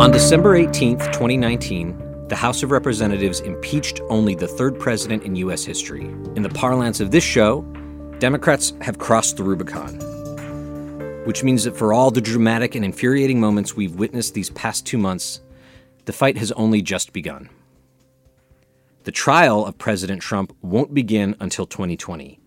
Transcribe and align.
On 0.00 0.12
December 0.12 0.54
18, 0.54 0.96
2019, 0.96 2.28
the 2.28 2.36
House 2.36 2.62
of 2.62 2.70
Representatives 2.70 3.40
impeached 3.40 4.00
only 4.08 4.36
the 4.36 4.46
third 4.46 4.78
president 4.78 5.24
in 5.24 5.34
U.S. 5.34 5.64
history. 5.64 6.04
In 6.36 6.42
the 6.42 6.50
parlance 6.50 7.00
of 7.00 7.10
this 7.10 7.24
show, 7.24 7.62
Democrats 8.20 8.74
have 8.80 8.98
crossed 9.00 9.36
the 9.36 9.42
Rubicon, 9.42 9.98
which 11.24 11.42
means 11.42 11.64
that 11.64 11.76
for 11.76 11.92
all 11.92 12.12
the 12.12 12.20
dramatic 12.20 12.76
and 12.76 12.84
infuriating 12.84 13.40
moments 13.40 13.74
we've 13.74 13.96
witnessed 13.96 14.34
these 14.34 14.50
past 14.50 14.86
two 14.86 14.98
months, 14.98 15.40
the 16.04 16.12
fight 16.12 16.38
has 16.38 16.52
only 16.52 16.80
just 16.80 17.12
begun. 17.12 17.48
The 19.02 19.10
trial 19.10 19.66
of 19.66 19.78
President 19.78 20.22
Trump 20.22 20.56
won't 20.62 20.94
begin 20.94 21.34
until 21.40 21.66
2020. 21.66 22.38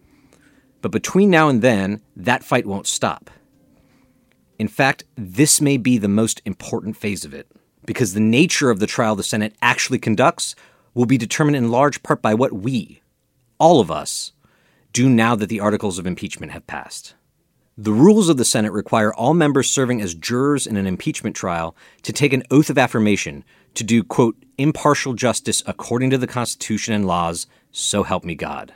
But 0.81 0.93
between 0.93 1.29
now 1.29 1.49
and 1.49 1.61
then, 1.61 2.02
that 2.15 2.45
fight 2.45 2.65
won't 2.65 2.88
stop. 2.88 3.29
In 4.62 4.68
fact, 4.68 5.05
this 5.16 5.59
may 5.59 5.78
be 5.78 5.98
the 5.98 6.07
most 6.07 6.39
important 6.46 6.96
phase 6.96 7.25
of 7.25 7.33
it, 7.33 7.47
because 7.83 8.14
the 8.14 8.20
nature 8.20 8.70
of 8.70 8.78
the 8.78 8.86
trial 8.86 9.15
the 9.15 9.24
Senate 9.24 9.56
actually 9.60 9.97
conducts 9.97 10.54
will 10.93 11.07
be 11.07 11.18
determined 11.18 11.56
in 11.56 11.71
large 11.71 12.04
part 12.04 12.21
by 12.21 12.36
what 12.36 12.54
we, 12.54 13.01
all 13.57 13.79
of 13.79 13.89
us, 13.89 14.34
do 14.93 15.10
now 15.10 15.36
that 15.36 15.50
the 15.50 15.60
articles 15.60 15.97
of 15.97 16.06
impeachment 16.06 16.51
have 16.51 16.68
passed. 16.68 17.15
The 17.75 17.92
rules 17.92 18.29
of 18.29 18.37
the 18.37 18.46
Senate 18.46 18.71
require 18.71 19.11
all 19.11 19.34
members 19.34 19.68
serving 19.68 20.00
as 20.00 20.14
jurors 20.14 20.68
in 20.68 20.78
an 20.78 20.86
impeachment 20.86 21.36
trial 21.36 21.75
to 22.04 22.14
take 22.14 22.32
an 22.32 22.43
oath 22.51 22.70
of 22.70 22.78
affirmation 22.78 23.43
to 23.73 23.84
do, 23.84 24.04
quote, 24.04 24.36
impartial 24.59 25.14
justice 25.14 25.64
according 25.65 26.12
to 26.12 26.20
the 26.20 26.28
Constitution 26.28 26.93
and 26.93 27.07
laws, 27.07 27.48
so 27.71 28.04
help 28.04 28.23
me 28.23 28.36
God. 28.36 28.75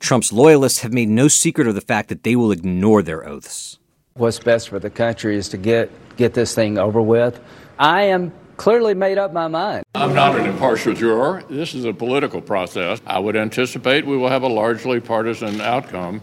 Trump's 0.00 0.32
loyalists 0.32 0.80
have 0.80 0.94
made 0.94 1.10
no 1.10 1.28
secret 1.28 1.68
of 1.68 1.74
the 1.74 1.82
fact 1.82 2.08
that 2.08 2.22
they 2.22 2.34
will 2.34 2.50
ignore 2.50 3.02
their 3.02 3.28
oaths. 3.28 3.78
What's 4.16 4.38
best 4.38 4.68
for 4.68 4.78
the 4.78 4.90
country 4.90 5.34
is 5.34 5.48
to 5.48 5.56
get, 5.56 5.90
get 6.16 6.34
this 6.34 6.54
thing 6.54 6.78
over 6.78 7.02
with. 7.02 7.40
I 7.80 8.02
am 8.02 8.32
clearly 8.56 8.94
made 8.94 9.18
up 9.18 9.32
my 9.32 9.48
mind. 9.48 9.82
I'm 9.96 10.14
not 10.14 10.38
an 10.38 10.46
impartial 10.46 10.94
juror. 10.94 11.42
This 11.50 11.74
is 11.74 11.84
a 11.84 11.92
political 11.92 12.40
process. 12.40 13.00
I 13.08 13.18
would 13.18 13.34
anticipate 13.34 14.06
we 14.06 14.16
will 14.16 14.28
have 14.28 14.44
a 14.44 14.48
largely 14.48 15.00
partisan 15.00 15.60
outcome. 15.60 16.22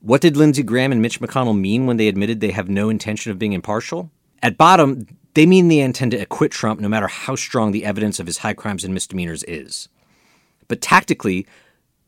What 0.00 0.20
did 0.20 0.36
Lindsey 0.36 0.64
Graham 0.64 0.90
and 0.90 1.00
Mitch 1.00 1.20
McConnell 1.20 1.56
mean 1.56 1.86
when 1.86 1.96
they 1.96 2.08
admitted 2.08 2.40
they 2.40 2.50
have 2.50 2.68
no 2.68 2.88
intention 2.88 3.30
of 3.30 3.38
being 3.38 3.52
impartial? 3.52 4.10
At 4.42 4.58
bottom, 4.58 5.06
they 5.34 5.46
mean 5.46 5.68
they 5.68 5.78
intend 5.78 6.10
to 6.10 6.18
acquit 6.18 6.50
Trump 6.50 6.80
no 6.80 6.88
matter 6.88 7.06
how 7.06 7.36
strong 7.36 7.70
the 7.70 7.84
evidence 7.84 8.18
of 8.18 8.26
his 8.26 8.38
high 8.38 8.54
crimes 8.54 8.82
and 8.82 8.92
misdemeanors 8.92 9.44
is. 9.44 9.88
But 10.66 10.80
tactically, 10.80 11.46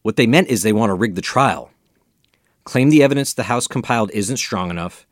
what 0.02 0.16
they 0.16 0.26
meant 0.26 0.48
is 0.48 0.62
they 0.62 0.72
want 0.72 0.90
to 0.90 0.94
rig 0.94 1.14
the 1.14 1.22
trial, 1.22 1.70
claim 2.64 2.90
the 2.90 3.04
evidence 3.04 3.32
the 3.32 3.44
House 3.44 3.68
compiled 3.68 4.10
isn't 4.10 4.38
strong 4.38 4.70
enough, 4.70 5.06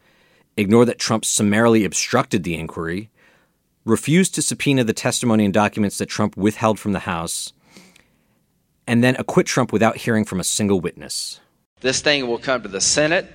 ignore 0.58 0.84
that 0.84 0.98
Trump 0.98 1.24
summarily 1.24 1.84
obstructed 1.84 2.42
the 2.42 2.56
inquiry, 2.56 3.10
refuse 3.84 4.28
to 4.30 4.42
subpoena 4.42 4.84
the 4.84 4.92
testimony 4.92 5.44
and 5.44 5.54
documents 5.54 5.98
that 5.98 6.06
Trump 6.06 6.36
withheld 6.36 6.78
from 6.78 6.92
the 6.92 6.98
House, 7.00 7.52
and 8.86 9.02
then 9.02 9.16
acquit 9.16 9.46
Trump 9.46 9.72
without 9.72 9.98
hearing 9.98 10.24
from 10.24 10.40
a 10.40 10.44
single 10.44 10.80
witness. 10.80 11.40
This 11.80 12.00
thing 12.00 12.26
will 12.26 12.38
come 12.38 12.62
to 12.62 12.68
the 12.68 12.80
Senate 12.80 13.26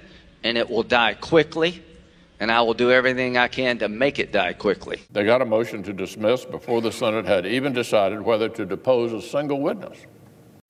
and 0.44 0.58
it 0.58 0.70
will 0.70 0.84
die 0.84 1.14
quickly, 1.14 1.82
and 2.42 2.52
I 2.52 2.62
will 2.62 2.74
do 2.74 2.92
everything 2.92 3.38
I 3.38 3.48
can 3.48 3.78
to 3.80 3.88
make 3.88 4.20
it 4.20 4.34
die 4.34 4.52
quickly. 4.52 5.02
They 5.10 5.24
got 5.24 5.42
a 5.42 5.46
motion 5.46 5.82
to 5.84 5.94
dismiss 5.94 6.44
before 6.44 6.82
the 6.82 6.92
Senate 6.92 7.26
had 7.26 7.46
even 7.46 7.72
decided 7.72 8.22
whether 8.22 8.50
to 8.50 8.66
depose 8.66 9.14
a 9.14 9.22
single 9.22 9.62
witness. 9.62 9.98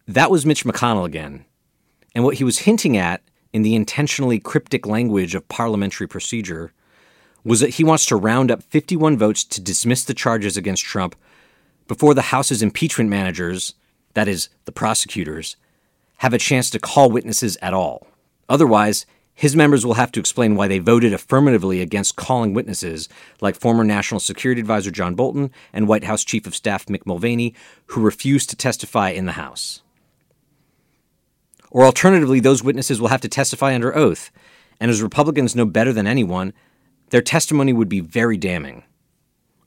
That 0.08 0.30
was 0.30 0.46
Mitch 0.46 0.66
McConnell 0.66 1.06
again. 1.06 1.46
And 2.14 2.24
what 2.24 2.36
he 2.36 2.44
was 2.44 2.60
hinting 2.60 2.96
at 2.96 3.24
in 3.54 3.62
the 3.62 3.76
intentionally 3.76 4.40
cryptic 4.40 4.86
language 4.86 5.36
of 5.36 5.48
parliamentary 5.48 6.08
procedure 6.08 6.74
was 7.44 7.60
that 7.60 7.76
he 7.76 7.84
wants 7.84 8.06
to 8.08 8.16
round 8.16 8.50
up 8.50 8.64
51 8.64 9.18
votes 9.18 9.44
to 9.44 9.62
dismiss 9.62 10.04
the 10.04 10.14
charges 10.14 10.58
against 10.58 10.84
Trump 10.84 11.16
before 11.88 12.14
the 12.14 12.24
House's 12.24 12.64
impeachment 12.64 13.10
managers, 13.10 13.76
that 14.16 14.28
is, 14.28 14.50
the 14.66 14.72
prosecutors, 14.72 15.56
have 16.18 16.34
a 16.34 16.38
chance 16.38 16.70
to 16.70 16.80
call 16.80 17.12
witnesses 17.12 17.58
at 17.62 17.74
all. 17.74 18.08
Otherwise, 18.50 19.06
his 19.36 19.56
members 19.56 19.86
will 19.86 19.96
have 19.96 20.12
to 20.14 20.20
explain 20.20 20.56
why 20.56 20.68
they 20.68 20.80
voted 20.80 21.14
affirmatively 21.14 21.82
against 21.82 22.16
calling 22.16 22.54
witnesses 22.54 23.10
like 23.42 23.56
former 23.56 23.84
National 23.84 24.20
Security 24.20 24.62
Advisor 24.62 24.92
John 24.92 25.16
Bolton 25.16 25.52
and 25.72 25.88
White 25.88 26.06
House 26.06 26.24
Chief 26.24 26.48
of 26.48 26.56
Staff 26.56 26.86
Mick 26.86 27.06
Mulvaney, 27.06 27.54
who 27.88 28.02
refused 28.02 28.50
to 28.52 28.56
testify 28.56 29.10
in 29.10 29.26
the 29.26 29.34
House. 29.34 29.83
Or 31.74 31.86
alternatively, 31.86 32.40
those 32.40 32.64
witnesses 32.64 33.02
will 33.02 33.10
have 33.10 33.22
to 33.22 33.28
testify 33.28 33.74
under 33.74 33.96
oath, 33.96 34.32
and 34.80 34.92
as 34.92 35.02
Republicans 35.02 35.56
know 35.56 35.66
better 35.66 35.92
than 35.92 36.06
anyone, 36.06 36.54
their 37.10 37.22
testimony 37.22 37.74
would 37.74 37.90
be 37.90 38.00
very 38.00 38.38
damning. 38.38 38.84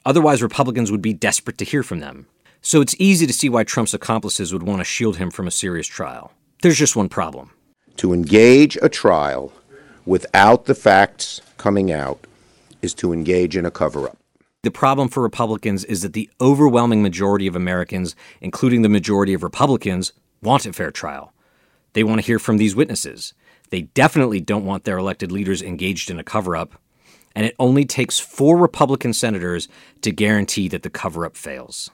Otherwise, 0.07 0.41
Republicans 0.41 0.93
would 0.93 1.03
be 1.03 1.13
desperate 1.13 1.59
to 1.59 1.65
hear 1.65 1.83
from 1.83 1.99
them. 1.99 2.29
So 2.63 2.81
it's 2.81 2.95
easy 3.01 3.27
to 3.27 3.33
see 3.33 3.49
why 3.49 3.65
Trump's 3.65 3.93
accomplices 3.93 4.53
would 4.53 4.63
want 4.63 4.79
to 4.79 4.85
shield 4.85 5.17
him 5.17 5.33
from 5.33 5.49
a 5.49 5.51
serious 5.51 5.89
trial. 5.89 6.33
There's 6.63 6.79
just 6.79 6.95
one 6.95 7.09
problem. 7.09 7.51
To 7.97 8.13
engage 8.13 8.79
a 8.83 8.89
trial 8.89 9.53
without 10.05 10.67
the 10.67 10.75
facts 10.77 11.41
coming 11.57 11.91
out 11.91 12.25
is 12.83 12.95
to 12.95 13.13
engage 13.13 13.57
in 13.57 13.67
a 13.67 13.71
cover 13.71 14.07
up. 14.07 14.17
The 14.63 14.71
problem 14.71 15.09
for 15.09 15.23
Republicans 15.23 15.85
is 15.85 16.03
that 16.03 16.13
the 16.13 16.31
overwhelming 16.41 17.03
majority 17.03 17.49
of 17.49 17.57
Americans, 17.57 18.15
including 18.41 18.83
the 18.83 18.89
majority 18.89 19.35
of 19.35 19.43
Republicans, 19.43 20.13
want 20.41 20.67
a 20.67 20.73
fair 20.73 20.93
trial. 20.93 21.33
They 21.97 22.05
want 22.05 22.21
to 22.21 22.27
hear 22.27 22.39
from 22.39 22.59
these 22.59 22.77
witnesses. 22.77 23.33
They 23.71 23.81
definitely 23.81 24.39
don't 24.39 24.67
want 24.67 24.85
their 24.85 24.99
elected 24.99 25.33
leaders 25.33 25.63
engaged 25.63 26.11
in 26.11 26.19
a 26.19 26.23
cover 26.23 26.55
up. 26.55 26.79
And 27.35 27.47
it 27.47 27.57
only 27.59 27.87
takes 27.87 28.19
four 28.19 28.59
Republican 28.59 29.15
senators 29.15 29.67
to 30.03 30.13
guarantee 30.13 30.69
that 30.69 30.83
the 30.83 30.91
cover 30.91 31.25
up 31.25 31.39
fails. 31.39 31.91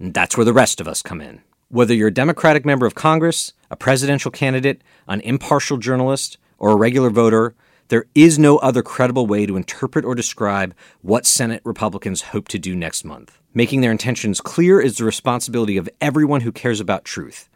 And 0.00 0.14
that's 0.14 0.38
where 0.38 0.46
the 0.46 0.54
rest 0.54 0.80
of 0.80 0.88
us 0.88 1.02
come 1.02 1.20
in. 1.20 1.42
Whether 1.68 1.92
you're 1.92 2.08
a 2.08 2.10
Democratic 2.10 2.64
member 2.64 2.86
of 2.86 2.94
Congress, 2.94 3.52
a 3.70 3.76
presidential 3.76 4.30
candidate, 4.30 4.80
an 5.06 5.20
impartial 5.20 5.76
journalist, 5.76 6.38
or 6.58 6.70
a 6.70 6.76
regular 6.76 7.10
voter, 7.10 7.54
there 7.88 8.06
is 8.14 8.38
no 8.38 8.56
other 8.56 8.82
credible 8.82 9.26
way 9.26 9.44
to 9.44 9.58
interpret 9.58 10.06
or 10.06 10.14
describe 10.14 10.74
what 11.02 11.26
Senate 11.26 11.60
Republicans 11.66 12.22
hope 12.32 12.48
to 12.48 12.58
do 12.58 12.74
next 12.74 13.04
month. 13.04 13.38
Making 13.52 13.82
their 13.82 13.92
intentions 13.92 14.40
clear 14.40 14.80
is 14.80 14.96
the 14.96 15.04
responsibility 15.04 15.76
of 15.76 15.90
everyone 16.00 16.40
who 16.40 16.50
cares 16.50 16.80
about 16.80 17.04
truth. 17.04 17.50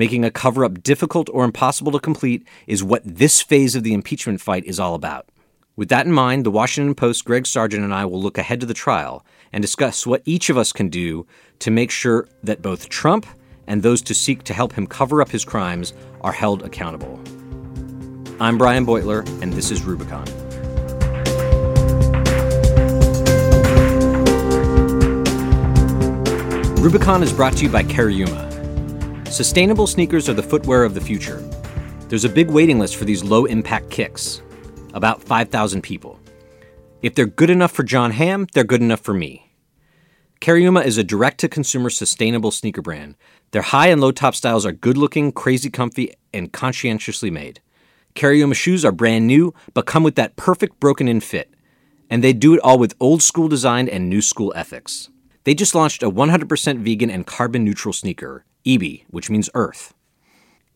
Making 0.00 0.24
a 0.24 0.30
cover 0.30 0.64
up 0.64 0.82
difficult 0.82 1.28
or 1.30 1.44
impossible 1.44 1.92
to 1.92 2.00
complete 2.00 2.48
is 2.66 2.82
what 2.82 3.02
this 3.04 3.42
phase 3.42 3.76
of 3.76 3.82
the 3.82 3.92
impeachment 3.92 4.40
fight 4.40 4.64
is 4.64 4.80
all 4.80 4.94
about. 4.94 5.28
With 5.76 5.90
that 5.90 6.06
in 6.06 6.12
mind, 6.12 6.46
the 6.46 6.50
Washington 6.50 6.94
Post, 6.94 7.26
Greg 7.26 7.46
Sargent, 7.46 7.84
and 7.84 7.92
I 7.92 8.06
will 8.06 8.18
look 8.18 8.38
ahead 8.38 8.60
to 8.60 8.66
the 8.66 8.72
trial 8.72 9.26
and 9.52 9.60
discuss 9.60 10.06
what 10.06 10.22
each 10.24 10.48
of 10.48 10.56
us 10.56 10.72
can 10.72 10.88
do 10.88 11.26
to 11.58 11.70
make 11.70 11.90
sure 11.90 12.26
that 12.42 12.62
both 12.62 12.88
Trump 12.88 13.26
and 13.66 13.82
those 13.82 14.00
to 14.00 14.14
seek 14.14 14.42
to 14.44 14.54
help 14.54 14.72
him 14.72 14.86
cover 14.86 15.20
up 15.20 15.28
his 15.28 15.44
crimes 15.44 15.92
are 16.22 16.32
held 16.32 16.62
accountable. 16.62 17.20
I'm 18.40 18.56
Brian 18.56 18.86
Beutler, 18.86 19.28
and 19.42 19.52
this 19.52 19.70
is 19.70 19.82
Rubicon. 19.82 20.24
Rubicon 26.82 27.22
is 27.22 27.34
brought 27.34 27.58
to 27.58 27.64
you 27.64 27.68
by 27.68 27.82
Cariuma. 27.82 28.49
Sustainable 29.30 29.86
sneakers 29.86 30.28
are 30.28 30.34
the 30.34 30.42
footwear 30.42 30.82
of 30.82 30.92
the 30.92 31.00
future. 31.00 31.40
There's 32.08 32.24
a 32.24 32.28
big 32.28 32.50
waiting 32.50 32.80
list 32.80 32.96
for 32.96 33.04
these 33.04 33.22
low 33.22 33.44
impact 33.44 33.88
kicks, 33.88 34.42
about 34.92 35.22
5,000 35.22 35.82
people. 35.82 36.18
If 37.00 37.14
they're 37.14 37.26
good 37.26 37.48
enough 37.48 37.70
for 37.70 37.84
Jon 37.84 38.10
Hamm, 38.10 38.48
they're 38.52 38.64
good 38.64 38.80
enough 38.80 38.98
for 38.98 39.14
me. 39.14 39.54
Cariuma 40.40 40.84
is 40.84 40.98
a 40.98 41.04
direct 41.04 41.38
to 41.40 41.48
consumer 41.48 41.90
sustainable 41.90 42.50
sneaker 42.50 42.82
brand. 42.82 43.14
Their 43.52 43.62
high 43.62 43.86
and 43.86 44.00
low 44.00 44.10
top 44.10 44.34
styles 44.34 44.66
are 44.66 44.72
good 44.72 44.98
looking, 44.98 45.30
crazy 45.30 45.70
comfy, 45.70 46.12
and 46.34 46.52
conscientiously 46.52 47.30
made. 47.30 47.60
Cariuma 48.16 48.56
shoes 48.56 48.84
are 48.84 48.90
brand 48.90 49.28
new, 49.28 49.54
but 49.74 49.86
come 49.86 50.02
with 50.02 50.16
that 50.16 50.34
perfect 50.34 50.80
broken 50.80 51.06
in 51.06 51.20
fit. 51.20 51.54
And 52.10 52.24
they 52.24 52.32
do 52.32 52.54
it 52.54 52.60
all 52.64 52.80
with 52.80 52.96
old 52.98 53.22
school 53.22 53.46
design 53.46 53.88
and 53.88 54.10
new 54.10 54.22
school 54.22 54.52
ethics. 54.56 55.08
They 55.44 55.54
just 55.54 55.76
launched 55.76 56.02
a 56.02 56.10
100% 56.10 56.78
vegan 56.78 57.10
and 57.10 57.24
carbon 57.24 57.64
neutral 57.64 57.92
sneaker, 57.92 58.44
IBI, 58.64 59.04
which 59.08 59.30
means 59.30 59.50
earth. 59.54 59.94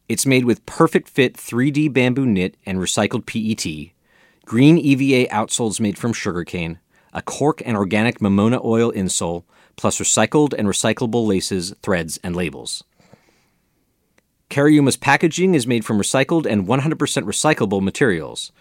It's 0.09 0.27
made 0.27 0.45
with 0.45 0.67
perfect 0.67 1.09
fit 1.09 1.35
3D 1.35 1.93
bamboo 1.93 2.27
knit 2.27 2.57
and 2.67 2.79
recycled 2.79 3.27
PET, 3.27 3.93
green 4.45 4.79
EVA 4.79 5.31
outsoles 5.33 5.81
made 5.81 5.97
from 5.97 6.13
sugarcane, 6.13 6.79
a 7.13 7.23
cork 7.23 7.63
and 7.65 7.77
organic 7.77 8.19
Mamona 8.19 8.63
oil 8.65 8.93
insole, 8.93 9.45
plus 9.77 9.99
recycled 9.99 10.53
and 10.57 10.69
recyclable 10.69 11.27
laces, 11.27 11.75
threads, 11.83 12.19
and 12.23 12.37
labels. 12.37 12.85
Cariuma's 14.51 14.97
packaging 14.97 15.55
is 15.55 15.67
made 15.67 15.85
from 15.85 15.99
recycled 15.99 16.47
and 16.47 16.67
100% 16.67 16.97
recyclable 16.99 17.83
materials. 17.83 18.53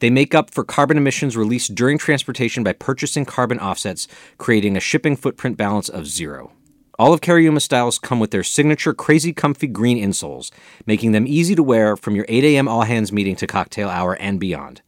They 0.00 0.10
make 0.10 0.34
up 0.34 0.50
for 0.50 0.64
carbon 0.64 0.96
emissions 0.96 1.36
released 1.36 1.74
during 1.74 1.98
transportation 1.98 2.62
by 2.62 2.72
purchasing 2.72 3.24
carbon 3.24 3.58
offsets, 3.58 4.06
creating 4.38 4.76
a 4.76 4.80
shipping 4.80 5.16
footprint 5.16 5.56
balance 5.56 5.88
of 5.88 6.06
zero. 6.06 6.52
All 6.98 7.12
of 7.12 7.20
Cariuma 7.20 7.62
styles 7.62 7.96
come 7.96 8.18
with 8.18 8.32
their 8.32 8.42
signature 8.42 8.92
crazy 8.92 9.32
comfy 9.32 9.68
green 9.68 9.96
insoles, 9.96 10.50
making 10.84 11.12
them 11.12 11.28
easy 11.28 11.54
to 11.54 11.62
wear 11.62 11.96
from 11.96 12.16
your 12.16 12.26
8 12.28 12.42
a.m. 12.42 12.66
all 12.66 12.82
hands 12.82 13.12
meeting 13.12 13.36
to 13.36 13.46
cocktail 13.46 13.88
hour 13.88 14.14
and 14.14 14.40
beyond. 14.40 14.82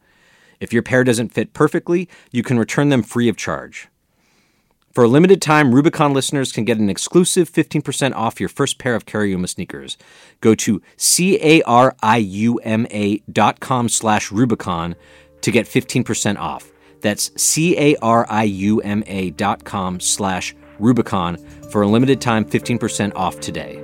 If 0.59 0.73
your 0.73 0.83
pair 0.83 1.05
doesn't 1.05 1.29
fit 1.33 1.53
perfectly, 1.53 2.09
you 2.29 2.43
can 2.43 2.59
return 2.59 2.89
them 2.89 3.01
free 3.01 3.29
of 3.29 3.37
charge. 3.37 3.87
For 4.91 5.05
a 5.05 5.07
limited 5.07 5.41
time, 5.41 5.73
Rubicon 5.73 6.13
listeners 6.13 6.51
can 6.51 6.65
get 6.65 6.79
an 6.79 6.89
exclusive 6.89 7.49
15% 7.49 8.13
off 8.13 8.41
your 8.41 8.49
first 8.49 8.77
pair 8.77 8.93
of 8.93 9.05
Cariuma 9.05 9.47
sneakers. 9.47 9.97
Go 10.41 10.53
to 10.55 10.81
C-A-R-I-U-M-A 10.97 11.61
dot 13.31 13.61
com 13.61 13.87
slash 13.87 14.33
Rubicon 14.33 14.97
to 15.39 15.49
get 15.49 15.65
15% 15.65 16.37
off. 16.37 16.73
That's 16.99 17.31
C-A-R-I-U-M-A 17.41 19.29
dot 19.31 19.63
com 19.63 20.01
slash 20.01 20.53
Rubicon 20.81 21.37
for 21.69 21.83
a 21.83 21.87
limited 21.87 22.19
time 22.19 22.43
15% 22.43 23.13
off 23.15 23.39
today. 23.39 23.81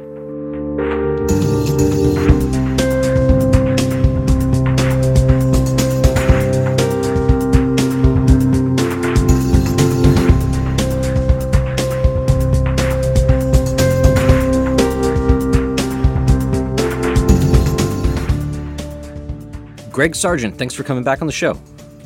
Greg 19.97 20.15
Sargent, 20.15 20.59
thanks 20.59 20.75
for 20.75 20.83
coming 20.83 21.03
back 21.03 21.21
on 21.21 21.27
the 21.27 21.33
show. 21.33 21.55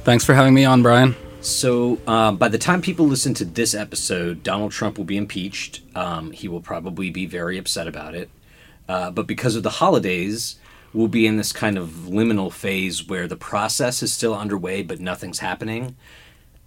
Thanks 0.05 0.23
for 0.23 0.33
having 0.33 0.53
me 0.53 0.63
on, 0.63 0.81
Brian. 0.81 1.13
So, 1.41 1.97
uh, 2.05 2.33
by 2.33 2.49
the 2.49 2.59
time 2.59 2.83
people 2.83 3.07
listen 3.07 3.33
to 3.33 3.45
this 3.45 3.73
episode, 3.73 4.43
Donald 4.43 4.71
Trump 4.71 4.99
will 4.99 5.05
be 5.05 5.17
impeached. 5.17 5.81
Um, 5.95 6.31
he 6.31 6.47
will 6.47 6.61
probably 6.61 7.09
be 7.09 7.25
very 7.25 7.57
upset 7.57 7.87
about 7.87 8.13
it. 8.13 8.29
Uh, 8.87 9.09
but 9.09 9.25
because 9.25 9.55
of 9.55 9.63
the 9.63 9.71
holidays, 9.71 10.59
we'll 10.93 11.07
be 11.07 11.25
in 11.25 11.37
this 11.37 11.51
kind 11.51 11.79
of 11.79 11.89
liminal 12.07 12.51
phase 12.51 13.07
where 13.07 13.27
the 13.27 13.35
process 13.35 14.03
is 14.03 14.13
still 14.13 14.35
underway, 14.35 14.83
but 14.83 14.99
nothing's 14.99 15.39
happening. 15.39 15.95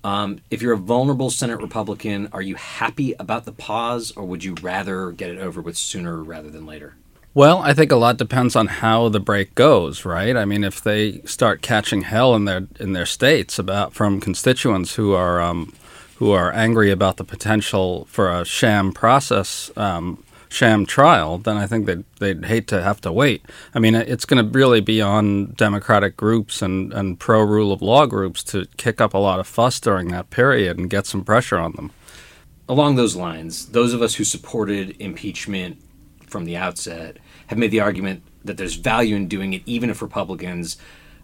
Um, 0.03 0.41
if 0.50 0.61
you're 0.61 0.75
a 0.75 0.79
vulnerable 0.79 1.31
Senate 1.31 1.61
Republican, 1.61 2.29
are 2.32 2.43
you 2.43 2.56
happy 2.56 3.15
about 3.21 3.44
the 3.44 3.53
pause, 3.53 4.11
or 4.17 4.25
would 4.25 4.43
you 4.43 4.55
rather 4.61 5.12
get 5.12 5.31
it 5.31 5.38
over 5.38 5.61
with 5.61 5.76
sooner 5.76 6.21
rather 6.21 6.50
than 6.50 6.67
later? 6.67 6.97
Well, 7.36 7.58
I 7.58 7.75
think 7.75 7.90
a 7.90 7.96
lot 7.96 8.16
depends 8.16 8.54
on 8.54 8.69
how 8.69 9.08
the 9.08 9.19
break 9.19 9.56
goes, 9.56 10.04
right? 10.04 10.36
I 10.36 10.44
mean, 10.44 10.62
if 10.62 10.81
they 10.81 11.20
start 11.22 11.62
catching 11.62 12.02
hell 12.02 12.36
in 12.36 12.44
their 12.44 12.69
in 12.78 12.92
their 12.92 13.06
states 13.06 13.58
about 13.58 13.92
from 13.92 14.20
constituents 14.20 14.94
who 14.94 15.14
are 15.14 15.42
um, 15.42 15.72
who 16.16 16.31
are 16.31 16.52
angry 16.52 16.92
about 16.92 17.16
the 17.16 17.25
potential 17.25 18.04
for 18.04 18.31
a 18.31 18.44
sham 18.44 18.92
process, 18.92 19.72
um, 19.76 20.22
sham 20.48 20.86
trial, 20.86 21.38
then 21.38 21.56
I 21.56 21.66
think 21.66 21.86
they'd, 21.86 22.04
they'd 22.20 22.44
hate 22.44 22.69
to 22.69 22.81
have 22.81 23.00
to 23.00 23.10
wait. 23.10 23.44
I 23.75 23.80
mean, 23.80 23.96
it's 23.96 24.25
going 24.25 24.44
to 24.44 24.48
really 24.56 24.80
be 24.80 25.02
on 25.02 25.54
Democratic 25.56 26.16
groups 26.16 26.62
and, 26.62 26.92
and 26.92 27.19
pro 27.19 27.42
rule 27.42 27.72
of 27.72 27.82
law 27.82 28.06
groups 28.06 28.44
to 28.44 28.66
kick 28.76 29.00
up 29.00 29.12
a 29.12 29.19
lot 29.19 29.40
of 29.40 29.48
fuss 29.48 29.80
during 29.80 30.08
that 30.12 30.30
period 30.30 30.78
and 30.78 30.88
get 30.88 31.06
some 31.06 31.25
pressure 31.25 31.58
on 31.58 31.72
them. 31.72 31.90
Along 32.69 32.94
those 32.94 33.16
lines, 33.16 33.70
those 33.70 33.92
of 33.92 34.00
us 34.00 34.14
who 34.14 34.25
supported 34.25 34.96
impeachment 35.00 35.82
from 36.34 36.46
the 36.46 36.56
outset 36.56 37.19
have 37.46 37.58
made 37.58 37.70
the 37.70 37.78
argument 37.78 38.20
that 38.44 38.56
there's 38.56 38.75
value 38.75 39.14
in 39.14 39.28
doing 39.28 39.52
it, 39.52 39.62
even 39.66 39.88
if 39.88 40.02
Republicans 40.02 40.76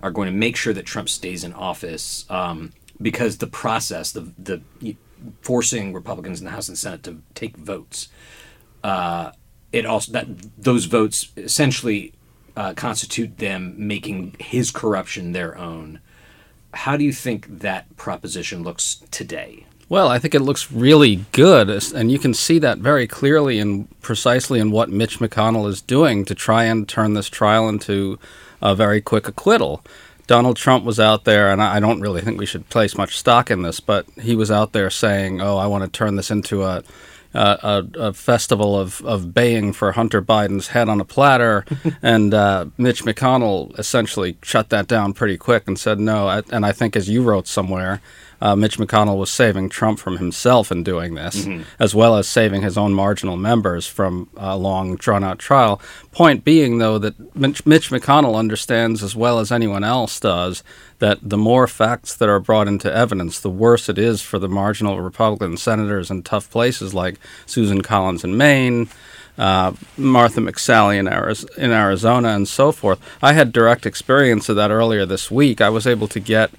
are 0.05 0.13
going 0.13 0.31
to 0.33 0.39
make 0.47 0.55
sure 0.55 0.73
that 0.73 0.87
Trump 0.87 1.09
stays 1.09 1.43
in 1.43 1.53
office, 1.53 2.25
um, 2.31 2.73
because 3.03 3.39
the 3.39 3.49
process, 3.49 4.13
the 4.13 4.33
the 4.39 4.63
forcing 5.43 5.93
Republicans 5.93 6.39
in 6.39 6.45
the 6.45 6.53
House 6.53 6.69
and 6.69 6.79
Senate 6.79 7.03
to 7.03 7.23
take 7.35 7.57
votes, 7.57 8.07
uh, 8.85 9.33
it 9.73 9.85
also 9.85 10.13
that 10.13 10.27
those 10.57 10.85
votes 10.85 11.33
essentially 11.37 12.13
uh, 12.57 12.73
constitute 12.75 13.39
them 13.39 13.75
making 13.77 14.37
his 14.39 14.71
corruption 14.71 15.33
their 15.33 15.59
own. 15.59 15.99
How 16.73 16.97
do 16.97 17.03
you 17.03 17.13
think 17.13 17.41
that 17.67 17.97
proposition 17.97 18.63
looks 18.63 19.03
today? 19.11 19.67
Well, 19.91 20.07
I 20.07 20.21
think 20.21 20.37
it 20.37 20.41
looks 20.41 20.71
really 20.71 21.25
good, 21.33 21.69
and 21.69 22.13
you 22.13 22.21
can 22.21 22.33
see 22.33 22.61
that 22.61 22.79
very 22.79 23.09
clearly 23.09 23.59
and 23.59 23.89
precisely 24.03 24.61
in 24.61 24.71
what 24.71 24.89
Mitch 24.89 25.19
McConnell 25.19 25.69
is 25.69 25.83
doing 25.83 26.25
to 26.27 26.35
try 26.35 26.63
and 26.63 26.89
turn 26.89 27.15
this 27.15 27.29
trial 27.29 27.69
into 27.69 28.17
a 28.63 28.77
very 28.77 29.01
quick 29.01 29.27
acquittal. 29.27 29.85
Donald 30.29 30.57
Trump 30.57 30.85
was 30.85 31.01
out 31.01 31.25
there, 31.25 31.51
and 31.51 31.61
I 31.61 31.81
don't 31.81 32.01
really 32.01 32.21
think 32.21 32.39
we 32.39 32.47
should 32.47 32.69
place 32.69 32.97
much 32.97 33.19
stock 33.19 33.51
in 33.51 33.63
this, 33.63 33.81
but 33.81 34.07
he 34.23 34.37
was 34.37 34.49
out 34.49 34.73
there 34.73 34.91
saying, 34.91 35.41
"Oh, 35.41 35.57
I 35.57 35.67
want 35.67 35.83
to 35.83 35.91
turn 35.91 36.15
this 36.15 36.31
into 36.31 36.63
a." 36.63 36.85
Uh, 37.33 37.85
a, 37.95 38.07
a, 38.09 38.13
festival 38.13 38.77
of, 38.77 39.01
of 39.03 39.33
baying 39.33 39.73
for 39.73 39.93
Hunter 39.93 40.21
Biden's 40.21 40.67
head 40.67 40.89
on 40.89 41.01
a 41.01 41.05
platter. 41.05 41.65
and 42.03 42.35
uh, 42.35 42.67
Mitch 42.77 43.05
McConnell 43.05 43.79
essentially 43.79 44.37
shut 44.43 44.71
that 44.71 44.89
down 44.89 45.13
pretty 45.13 45.37
quick 45.37 45.69
and 45.69 45.79
said 45.79 46.01
no. 46.01 46.27
I, 46.27 46.43
and 46.51 46.67
I 46.67 46.73
think, 46.73 46.97
as 46.97 47.09
you 47.09 47.23
wrote 47.23 47.47
somewhere, 47.47 48.01
uh, 48.41 48.57
Mitch 48.57 48.79
McConnell 48.79 49.19
was 49.19 49.31
saving 49.31 49.69
Trump 49.69 49.99
from 49.99 50.17
himself 50.17 50.73
in 50.73 50.83
doing 50.83 51.15
this, 51.15 51.45
mm-hmm. 51.45 51.63
as 51.79 51.95
well 51.95 52.17
as 52.17 52.29
saving 52.29 52.63
his 52.63 52.79
own 52.79 52.95
marginal 52.95 53.37
members 53.37 53.87
from 53.87 54.29
a 54.37 54.57
long, 54.57 54.97
drawn 54.97 55.23
out 55.23 55.39
trial. 55.39 55.81
Point 56.13 56.45
being, 56.45 56.79
though, 56.79 56.99
that 56.99 57.37
Mitch, 57.37 57.67
Mitch 57.67 57.91
McConnell 57.91 58.37
understands 58.37 59.03
as 59.03 59.15
well 59.15 59.39
as 59.39 59.53
anyone 59.53 59.85
else 59.85 60.19
does 60.19 60.63
that 61.01 61.19
the 61.23 61.39
more 61.39 61.67
facts 61.67 62.15
that 62.15 62.29
are 62.29 62.41
brought 62.41 62.69
into 62.69 62.93
evidence, 62.93 63.41
the 63.41 63.51
worse 63.51 63.89
it 63.89 63.99
is 63.99 64.23
for 64.23 64.39
the 64.39 64.49
marginal 64.49 65.01
Republican 65.01 65.57
senators 65.57 66.11
in 66.11 66.23
tough 66.23 66.51
places 66.51 66.95
like 66.95 67.19
Susan 67.47 67.83
Collins 67.83 68.25
in 68.25 68.37
Maine. 68.37 68.89
Uh, 69.39 69.73
Martha 69.97 70.39
McSally 70.39 70.99
in, 70.99 71.07
Ariz- 71.07 71.49
in 71.57 71.71
Arizona, 71.71 72.29
and 72.31 72.47
so 72.47 72.73
forth. 72.73 73.01
I 73.23 73.33
had 73.33 73.53
direct 73.53 73.87
experience 73.87 74.51
of 74.51 74.57
that 74.57 74.71
earlier 74.71 75.07
this 75.07 75.31
week. 75.31 75.63
I 75.63 75.71
was 75.71 75.87
able 75.87 76.09
to 76.09 76.21
get 76.21 76.51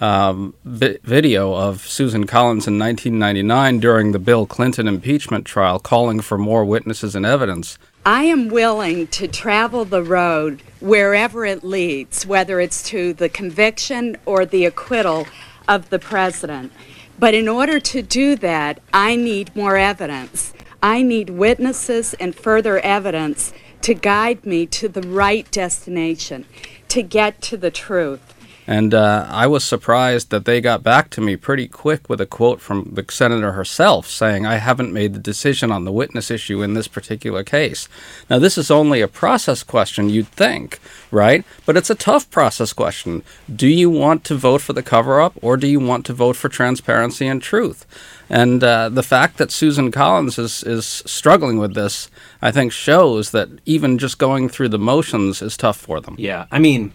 um, 0.00 0.54
vi- 0.64 0.98
video 1.02 1.54
of 1.54 1.80
Susan 1.86 2.26
Collins 2.26 2.66
in 2.66 2.78
1999 2.78 3.80
during 3.80 4.12
the 4.12 4.18
Bill 4.18 4.46
Clinton 4.46 4.88
impeachment 4.88 5.44
trial 5.44 5.78
calling 5.78 6.20
for 6.20 6.38
more 6.38 6.64
witnesses 6.64 7.14
and 7.14 7.24
evidence. 7.24 7.78
I 8.04 8.24
am 8.24 8.48
willing 8.48 9.08
to 9.08 9.26
travel 9.26 9.84
the 9.84 10.02
road 10.02 10.62
wherever 10.80 11.44
it 11.44 11.64
leads, 11.64 12.24
whether 12.24 12.60
it's 12.60 12.82
to 12.90 13.12
the 13.12 13.28
conviction 13.28 14.16
or 14.24 14.46
the 14.46 14.64
acquittal 14.64 15.26
of 15.66 15.90
the 15.90 15.98
president. 15.98 16.72
But 17.18 17.34
in 17.34 17.48
order 17.48 17.80
to 17.80 18.02
do 18.02 18.36
that, 18.36 18.80
I 18.92 19.16
need 19.16 19.56
more 19.56 19.76
evidence. 19.76 20.52
I 20.82 21.02
need 21.02 21.30
witnesses 21.30 22.14
and 22.20 22.34
further 22.34 22.78
evidence 22.78 23.52
to 23.82 23.94
guide 23.94 24.44
me 24.44 24.66
to 24.66 24.88
the 24.88 25.02
right 25.02 25.50
destination, 25.50 26.44
to 26.88 27.02
get 27.02 27.40
to 27.42 27.56
the 27.56 27.70
truth. 27.70 28.35
And 28.66 28.92
uh, 28.94 29.26
I 29.28 29.46
was 29.46 29.64
surprised 29.64 30.30
that 30.30 30.44
they 30.44 30.60
got 30.60 30.82
back 30.82 31.10
to 31.10 31.20
me 31.20 31.36
pretty 31.36 31.68
quick 31.68 32.08
with 32.08 32.20
a 32.20 32.26
quote 32.26 32.60
from 32.60 32.90
the 32.92 33.04
senator 33.10 33.52
herself 33.52 34.08
saying, 34.08 34.44
I 34.44 34.56
haven't 34.56 34.92
made 34.92 35.14
the 35.14 35.20
decision 35.20 35.70
on 35.70 35.84
the 35.84 35.92
witness 35.92 36.30
issue 36.30 36.62
in 36.62 36.74
this 36.74 36.88
particular 36.88 37.44
case. 37.44 37.88
Now, 38.28 38.40
this 38.40 38.58
is 38.58 38.70
only 38.70 39.00
a 39.00 39.08
process 39.08 39.62
question, 39.62 40.10
you'd 40.10 40.28
think, 40.28 40.80
right? 41.12 41.44
But 41.64 41.76
it's 41.76 41.90
a 41.90 41.94
tough 41.94 42.28
process 42.30 42.72
question. 42.72 43.22
Do 43.54 43.68
you 43.68 43.88
want 43.88 44.24
to 44.24 44.34
vote 44.34 44.62
for 44.62 44.72
the 44.72 44.82
cover 44.82 45.20
up 45.20 45.34
or 45.40 45.56
do 45.56 45.68
you 45.68 45.78
want 45.78 46.04
to 46.06 46.12
vote 46.12 46.34
for 46.34 46.48
transparency 46.48 47.28
and 47.28 47.40
truth? 47.40 47.86
And 48.28 48.64
uh, 48.64 48.88
the 48.88 49.04
fact 49.04 49.38
that 49.38 49.52
Susan 49.52 49.92
Collins 49.92 50.38
is, 50.38 50.64
is 50.64 50.84
struggling 50.84 51.58
with 51.58 51.74
this, 51.74 52.10
I 52.42 52.50
think, 52.50 52.72
shows 52.72 53.30
that 53.30 53.48
even 53.64 53.98
just 53.98 54.18
going 54.18 54.48
through 54.48 54.70
the 54.70 54.78
motions 54.78 55.40
is 55.40 55.56
tough 55.56 55.76
for 55.76 56.00
them. 56.00 56.16
Yeah. 56.18 56.46
I 56.50 56.58
mean, 56.58 56.92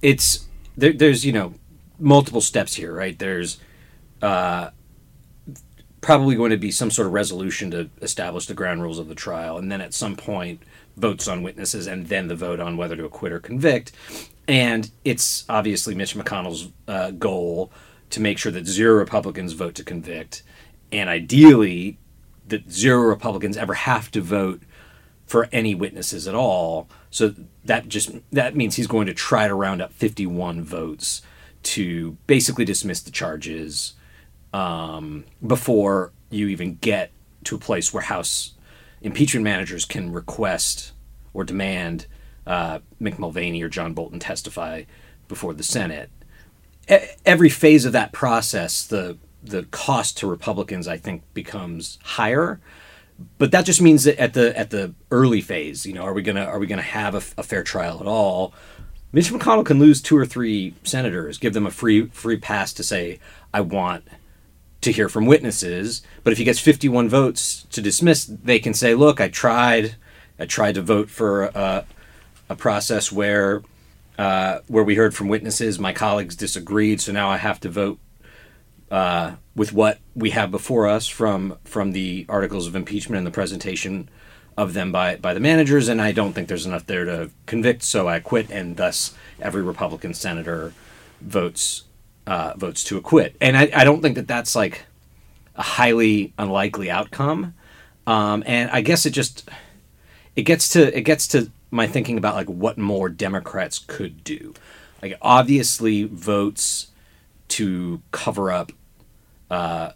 it's 0.00 0.43
there, 0.76 0.92
there's 0.92 1.24
you 1.24 1.32
know 1.32 1.54
multiple 1.98 2.40
steps 2.40 2.74
here, 2.74 2.92
right? 2.92 3.18
There's 3.18 3.58
uh, 4.22 4.70
probably 6.00 6.36
going 6.36 6.50
to 6.50 6.56
be 6.56 6.70
some 6.70 6.90
sort 6.90 7.06
of 7.06 7.12
resolution 7.12 7.70
to 7.70 7.90
establish 8.02 8.46
the 8.46 8.54
ground 8.54 8.82
rules 8.82 8.98
of 8.98 9.08
the 9.08 9.14
trial, 9.14 9.56
and 9.58 9.70
then 9.70 9.80
at 9.80 9.94
some 9.94 10.16
point 10.16 10.62
votes 10.96 11.26
on 11.28 11.42
witnesses, 11.42 11.86
and 11.86 12.06
then 12.08 12.28
the 12.28 12.36
vote 12.36 12.60
on 12.60 12.76
whether 12.76 12.96
to 12.96 13.04
acquit 13.04 13.32
or 13.32 13.40
convict. 13.40 13.92
And 14.46 14.90
it's 15.04 15.44
obviously 15.48 15.94
Mitch 15.94 16.14
McConnell's 16.14 16.68
uh, 16.86 17.10
goal 17.12 17.72
to 18.10 18.20
make 18.20 18.38
sure 18.38 18.52
that 18.52 18.66
zero 18.66 18.94
Republicans 18.96 19.54
vote 19.54 19.74
to 19.76 19.84
convict, 19.84 20.42
and 20.92 21.08
ideally 21.08 21.98
that 22.46 22.70
zero 22.70 23.00
Republicans 23.02 23.56
ever 23.56 23.74
have 23.74 24.10
to 24.10 24.20
vote 24.20 24.62
for 25.26 25.48
any 25.52 25.74
witnesses 25.74 26.28
at 26.28 26.34
all. 26.34 26.88
So 27.10 27.34
that 27.64 27.88
just 27.88 28.10
that 28.32 28.56
means 28.56 28.76
he's 28.76 28.86
going 28.86 29.06
to 29.06 29.14
try 29.14 29.48
to 29.48 29.54
round 29.54 29.80
up 29.82 29.92
51 29.92 30.62
votes 30.62 31.22
to 31.64 32.18
basically 32.26 32.64
dismiss 32.64 33.00
the 33.00 33.10
charges 33.10 33.94
um, 34.52 35.24
before 35.44 36.12
you 36.30 36.48
even 36.48 36.76
get 36.76 37.10
to 37.44 37.56
a 37.56 37.58
place 37.58 37.92
where 37.92 38.02
House 38.02 38.54
impeachment 39.02 39.44
managers 39.44 39.84
can 39.84 40.12
request 40.12 40.92
or 41.32 41.44
demand 41.44 42.06
uh, 42.46 42.80
Mick 43.00 43.18
Mulvaney 43.18 43.62
or 43.62 43.68
John 43.68 43.94
Bolton 43.94 44.18
testify 44.18 44.84
before 45.28 45.54
the 45.54 45.62
Senate. 45.62 46.10
E- 46.90 46.98
every 47.24 47.48
phase 47.48 47.84
of 47.84 47.92
that 47.92 48.12
process, 48.12 48.86
the 48.86 49.18
the 49.42 49.64
cost 49.64 50.16
to 50.18 50.26
Republicans, 50.26 50.88
I 50.88 50.96
think, 50.96 51.22
becomes 51.34 51.98
higher 52.02 52.60
but 53.38 53.50
that 53.52 53.64
just 53.64 53.80
means 53.80 54.04
that 54.04 54.18
at 54.20 54.34
the 54.34 54.56
at 54.58 54.70
the 54.70 54.94
early 55.10 55.40
phase, 55.40 55.86
you 55.86 55.92
know, 55.92 56.02
are 56.02 56.12
we 56.12 56.22
gonna 56.22 56.44
are 56.44 56.58
we 56.58 56.66
gonna 56.66 56.82
have 56.82 57.14
a, 57.14 57.22
a, 57.38 57.42
fair 57.42 57.62
trial 57.62 58.00
at 58.00 58.06
all? 58.06 58.54
Mitch 59.12 59.30
McConnell 59.30 59.64
can 59.64 59.78
lose 59.78 60.02
two 60.02 60.16
or 60.16 60.26
three 60.26 60.74
senators, 60.82 61.38
give 61.38 61.54
them 61.54 61.66
a 61.66 61.70
free 61.70 62.06
free 62.06 62.36
pass 62.36 62.72
to 62.74 62.82
say, 62.82 63.20
I 63.52 63.60
want 63.60 64.04
to 64.80 64.92
hear 64.92 65.08
from 65.08 65.26
witnesses. 65.26 66.02
But 66.22 66.32
if 66.32 66.38
he 66.38 66.44
gets 66.44 66.58
51 66.58 67.08
votes 67.08 67.66
to 67.70 67.80
dismiss, 67.80 68.24
they 68.24 68.58
can 68.58 68.74
say, 68.74 68.94
"Look, 68.94 69.20
I 69.20 69.28
tried. 69.28 69.96
I 70.38 70.46
tried 70.46 70.74
to 70.74 70.82
vote 70.82 71.10
for 71.10 71.44
a, 71.44 71.86
a 72.48 72.56
process 72.56 73.12
where 73.12 73.62
uh, 74.18 74.60
where 74.66 74.84
we 74.84 74.94
heard 74.94 75.14
from 75.14 75.28
witnesses. 75.28 75.78
My 75.78 75.92
colleagues 75.92 76.36
disagreed, 76.36 77.00
so 77.00 77.12
now 77.12 77.28
I 77.30 77.36
have 77.36 77.60
to 77.60 77.68
vote 77.68 77.98
uh, 78.90 79.32
with 79.54 79.72
what 79.72 79.98
we 80.14 80.30
have 80.30 80.50
before 80.50 80.86
us 80.86 81.06
from 81.06 81.58
from 81.64 81.92
the 81.92 82.26
articles 82.28 82.66
of 82.66 82.76
impeachment 82.76 83.18
and 83.18 83.26
the 83.26 83.30
presentation 83.30 84.08
of 84.56 84.74
them 84.74 84.92
by 84.92 85.16
by 85.16 85.34
the 85.34 85.40
managers. 85.40 85.88
And 85.88 86.00
I 86.00 86.12
don't 86.12 86.32
think 86.32 86.48
there's 86.48 86.66
enough 86.66 86.86
there 86.86 87.04
to 87.04 87.30
convict, 87.46 87.82
so 87.82 88.08
I 88.08 88.20
quit. 88.20 88.50
And 88.50 88.76
thus, 88.76 89.14
every 89.40 89.62
Republican 89.62 90.14
senator 90.14 90.72
votes 91.20 91.84
uh, 92.26 92.54
votes 92.56 92.84
to 92.84 92.96
acquit. 92.96 93.36
And 93.40 93.56
I, 93.56 93.70
I 93.74 93.84
don't 93.84 94.00
think 94.00 94.16
that 94.16 94.28
that's 94.28 94.54
like 94.54 94.86
a 95.56 95.62
highly 95.62 96.32
unlikely 96.38 96.90
outcome. 96.90 97.54
Um, 98.06 98.42
and 98.46 98.70
I 98.70 98.80
guess 98.80 99.06
it 99.06 99.10
just 99.10 99.48
it 100.36 100.42
gets 100.42 100.68
to 100.70 100.96
it 100.96 101.02
gets 101.02 101.26
to 101.28 101.50
my 101.70 101.86
thinking 101.86 102.18
about 102.18 102.34
like 102.34 102.48
what 102.48 102.78
more 102.78 103.08
Democrats 103.08 103.78
could 103.78 104.22
do. 104.24 104.54
Like 105.02 105.18
obviously 105.20 106.04
votes 106.04 106.88
to 107.54 108.02
cover 108.10 108.50
up 108.50 108.72
uh, 109.50 109.92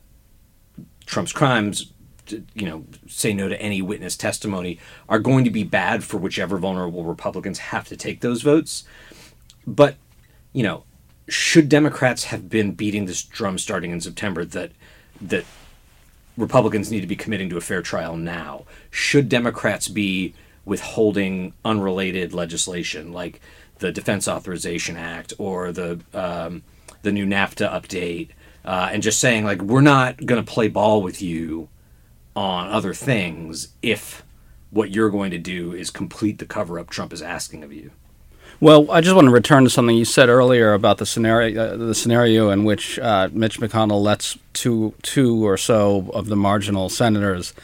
Trump's 1.07 1.33
crimes, 1.33 1.93
to, 2.27 2.45
you 2.55 2.67
know, 2.67 2.85
say 3.09 3.33
no 3.33 3.49
to 3.49 3.61
any 3.61 3.83
witness 3.83 4.17
testimony 4.17 4.79
are 5.09 5.19
going 5.19 5.45
to 5.45 5.50
be 5.50 5.65
bad 5.65 6.05
for 6.05 6.19
whichever 6.19 6.59
vulnerable 6.59 7.03
Republicans 7.03 7.59
have 7.59 7.88
to 7.88 7.97
take 7.97 8.21
those 8.21 8.43
votes. 8.43 8.85
But, 9.67 9.97
you 10.53 10.62
know, 10.62 10.85
should 11.29 11.69
Democrats 11.69 12.25
have 12.25 12.49
been 12.49 12.73
beating 12.73 13.07
this 13.07 13.23
drum 13.23 13.59
starting 13.59 13.91
in 13.91 14.00
September 14.00 14.45
that 14.45 14.73
that 15.21 15.45
Republicans 16.37 16.93
need 16.93 17.00
to 17.00 17.09
be 17.09 17.17
committing 17.17 17.50
to 17.50 17.57
a 17.57 17.61
fair 17.61 17.83
trial 17.83 18.17
now? 18.17 18.65
Should 18.91 19.29
Democrats 19.29 19.88
be 19.88 20.35
withholding 20.65 21.55
unrelated 21.65 22.33
legislation 22.33 23.12
like 23.12 23.41
the 23.79 23.91
Defense 23.91 24.29
Authorization 24.29 24.97
Act 24.97 25.33
or 25.38 25.73
the 25.73 26.00
um, 26.15 26.62
the 27.02 27.12
new 27.12 27.26
NAFTA 27.26 27.71
update, 27.71 28.31
uh, 28.64 28.90
and 28.93 29.02
just 29.02 29.21
saying 29.21 29.45
like 29.45 29.62
we're 29.62 29.81
not 29.81 30.25
going 30.25 30.45
to 30.45 30.52
play 30.52 30.69
ball 30.69 31.02
with 31.02 31.23
you 31.23 31.69
on 32.37 32.69
other 32.71 32.95
things 32.95 33.69
if 33.83 34.23
what 34.71 34.90
you're 34.90 35.11
going 35.11 35.31
to 35.31 35.38
do 35.38 35.73
is 35.73 35.90
complete 35.90 36.38
the 36.38 36.47
cover 36.47 36.78
up 36.78 36.90
Trump 36.90 37.12
is 37.12 37.23
asking 37.23 37.64
of 37.64 37.73
you. 37.73 37.90
Well, 38.61 38.90
I 38.90 39.00
just 39.00 39.14
want 39.14 39.26
to 39.26 39.33
return 39.33 39.62
to 39.64 39.71
something 39.71 39.97
you 39.97 40.05
said 40.05 40.28
earlier 40.28 40.73
about 40.73 40.99
the 40.99 41.07
scenario, 41.07 41.75
uh, 41.75 41.76
the 41.76 41.95
scenario 41.95 42.50
in 42.50 42.64
which 42.64 42.99
uh, 42.99 43.28
Mitch 43.33 43.61
McConnell 43.61 44.02
lets 44.02 44.37
two, 44.52 44.95
two 45.02 45.47
or 45.47 45.57
so 45.57 46.11
of 46.12 46.26
the 46.26 46.35
marginal 46.35 46.88
senators 46.88 47.55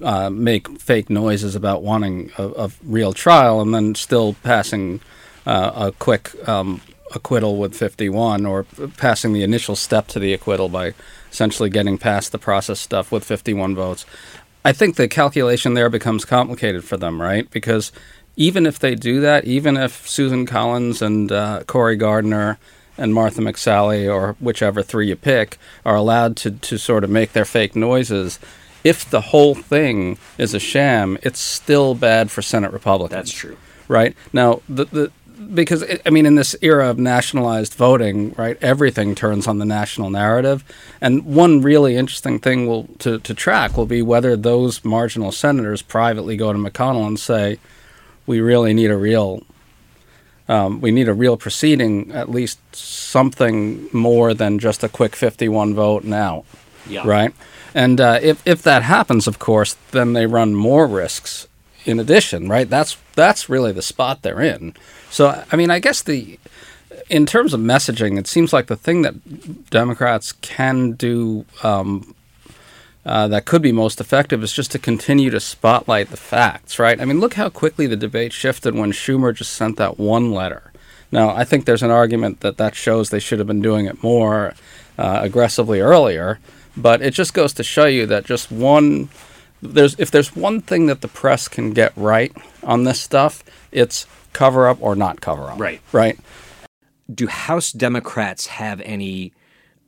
uh, 0.00 0.30
make 0.30 0.80
fake 0.80 1.10
noises 1.10 1.56
about 1.56 1.82
wanting 1.82 2.30
a, 2.38 2.46
a, 2.50 2.70
real 2.84 3.12
trial, 3.12 3.60
and 3.60 3.74
then 3.74 3.94
still 3.96 4.34
passing 4.44 5.00
uh, 5.44 5.72
a 5.74 5.92
quick 5.92 6.30
um, 6.48 6.80
acquittal 7.14 7.56
with 7.56 7.74
51, 7.74 8.46
or 8.46 8.64
passing 8.96 9.32
the 9.32 9.42
initial 9.42 9.76
step 9.76 10.08
to 10.08 10.18
the 10.18 10.32
acquittal 10.32 10.68
by 10.68 10.94
essentially 11.30 11.70
getting 11.70 11.98
past 11.98 12.32
the 12.32 12.38
process 12.38 12.80
stuff 12.80 13.12
with 13.12 13.24
51 13.24 13.74
votes. 13.74 14.06
I 14.64 14.72
think 14.72 14.96
the 14.96 15.08
calculation 15.08 15.74
there 15.74 15.88
becomes 15.88 16.24
complicated 16.24 16.84
for 16.84 16.96
them, 16.96 17.20
right? 17.22 17.50
Because 17.50 17.92
even 18.36 18.66
if 18.66 18.78
they 18.78 18.94
do 18.94 19.20
that, 19.20 19.44
even 19.44 19.76
if 19.76 20.08
Susan 20.08 20.46
Collins 20.46 21.02
and 21.02 21.30
uh, 21.32 21.64
Cory 21.66 21.96
Gardner 21.96 22.58
and 22.96 23.14
Martha 23.14 23.40
McSally 23.40 24.12
or 24.12 24.36
whichever 24.40 24.82
three 24.82 25.08
you 25.08 25.16
pick 25.16 25.58
are 25.84 25.96
allowed 25.96 26.36
to, 26.38 26.50
to 26.50 26.78
sort 26.78 27.04
of 27.04 27.10
make 27.10 27.32
their 27.32 27.44
fake 27.44 27.74
noises, 27.74 28.38
if 28.84 29.08
the 29.08 29.20
whole 29.20 29.54
thing 29.54 30.18
is 30.38 30.54
a 30.54 30.60
sham, 30.60 31.18
it's 31.22 31.40
still 31.40 31.94
bad 31.94 32.30
for 32.30 32.42
Senate 32.42 32.72
Republicans. 32.72 33.10
That's 33.10 33.32
true. 33.32 33.56
Right? 33.88 34.14
Now, 34.32 34.60
the, 34.68 34.84
the 34.84 35.12
because 35.54 35.84
I 36.04 36.10
mean, 36.10 36.26
in 36.26 36.34
this 36.34 36.56
era 36.62 36.88
of 36.90 36.98
nationalized 36.98 37.74
voting, 37.74 38.34
right, 38.36 38.56
everything 38.60 39.14
turns 39.14 39.46
on 39.46 39.58
the 39.58 39.64
national 39.64 40.10
narrative, 40.10 40.64
and 41.00 41.24
one 41.24 41.60
really 41.62 41.96
interesting 41.96 42.38
thing 42.38 42.66
will 42.66 42.88
to, 42.98 43.18
to 43.20 43.34
track 43.34 43.76
will 43.76 43.86
be 43.86 44.02
whether 44.02 44.36
those 44.36 44.84
marginal 44.84 45.32
senators 45.32 45.82
privately 45.82 46.36
go 46.36 46.52
to 46.52 46.58
McConnell 46.58 47.06
and 47.06 47.18
say, 47.18 47.58
we 48.26 48.40
really 48.40 48.74
need 48.74 48.90
a 48.90 48.96
real 48.96 49.42
um, 50.48 50.80
we 50.80 50.90
need 50.90 51.08
a 51.08 51.14
real 51.14 51.36
proceeding, 51.36 52.10
at 52.12 52.30
least 52.30 52.58
something 52.74 53.88
more 53.92 54.32
than 54.32 54.58
just 54.58 54.82
a 54.82 54.88
quick 54.88 55.14
51 55.14 55.74
vote 55.74 56.04
now. 56.04 56.44
Yeah. 56.88 57.02
Right? 57.06 57.34
And 57.74 58.00
uh, 58.00 58.18
if, 58.22 58.44
if 58.46 58.62
that 58.62 58.82
happens, 58.82 59.26
of 59.26 59.38
course, 59.38 59.76
then 59.90 60.14
they 60.14 60.26
run 60.26 60.54
more 60.54 60.86
risks 60.86 61.46
in 61.84 62.00
addition, 62.00 62.48
right? 62.48 62.68
That's, 62.68 62.96
that's 63.14 63.50
really 63.50 63.72
the 63.72 63.82
spot 63.82 64.22
they're 64.22 64.40
in. 64.40 64.74
So, 65.10 65.44
I 65.50 65.56
mean, 65.56 65.70
I 65.70 65.78
guess 65.78 66.02
the, 66.02 66.38
in 67.08 67.26
terms 67.26 67.54
of 67.54 67.60
messaging, 67.60 68.18
it 68.18 68.26
seems 68.26 68.52
like 68.52 68.66
the 68.66 68.76
thing 68.76 69.02
that 69.02 69.70
Democrats 69.70 70.32
can 70.32 70.92
do 70.92 71.44
um, 71.62 72.14
uh, 73.06 73.26
that 73.28 73.46
could 73.46 73.62
be 73.62 73.72
most 73.72 74.00
effective 74.00 74.42
is 74.42 74.52
just 74.52 74.70
to 74.72 74.78
continue 74.78 75.30
to 75.30 75.40
spotlight 75.40 76.10
the 76.10 76.16
facts, 76.16 76.78
right? 76.78 77.00
I 77.00 77.04
mean, 77.04 77.20
look 77.20 77.34
how 77.34 77.48
quickly 77.48 77.86
the 77.86 77.96
debate 77.96 78.32
shifted 78.32 78.74
when 78.74 78.92
Schumer 78.92 79.34
just 79.34 79.52
sent 79.52 79.78
that 79.78 79.98
one 79.98 80.32
letter. 80.32 80.72
Now, 81.10 81.30
I 81.30 81.44
think 81.44 81.64
there's 81.64 81.82
an 81.82 81.90
argument 81.90 82.40
that 82.40 82.58
that 82.58 82.74
shows 82.74 83.08
they 83.08 83.18
should 83.18 83.38
have 83.38 83.48
been 83.48 83.62
doing 83.62 83.86
it 83.86 84.02
more 84.02 84.52
uh, 84.98 85.20
aggressively 85.22 85.80
earlier, 85.80 86.38
but 86.76 87.00
it 87.00 87.14
just 87.14 87.32
goes 87.32 87.54
to 87.54 87.62
show 87.62 87.86
you 87.86 88.04
that 88.06 88.26
just 88.26 88.50
one 88.52 89.08
there's 89.60 89.98
if 89.98 90.10
there's 90.10 90.36
one 90.36 90.60
thing 90.60 90.86
that 90.86 91.00
the 91.00 91.08
press 91.08 91.48
can 91.48 91.72
get 91.72 91.92
right 91.96 92.32
on 92.62 92.84
this 92.84 93.00
stuff, 93.00 93.42
it's 93.72 94.06
cover 94.38 94.68
up 94.68 94.78
or 94.80 94.94
not 94.94 95.20
cover 95.20 95.50
up. 95.50 95.58
Right. 95.58 95.80
Right. 95.90 96.16
Do 97.12 97.26
House 97.26 97.72
Democrats 97.72 98.46
have 98.46 98.80
any 98.82 99.32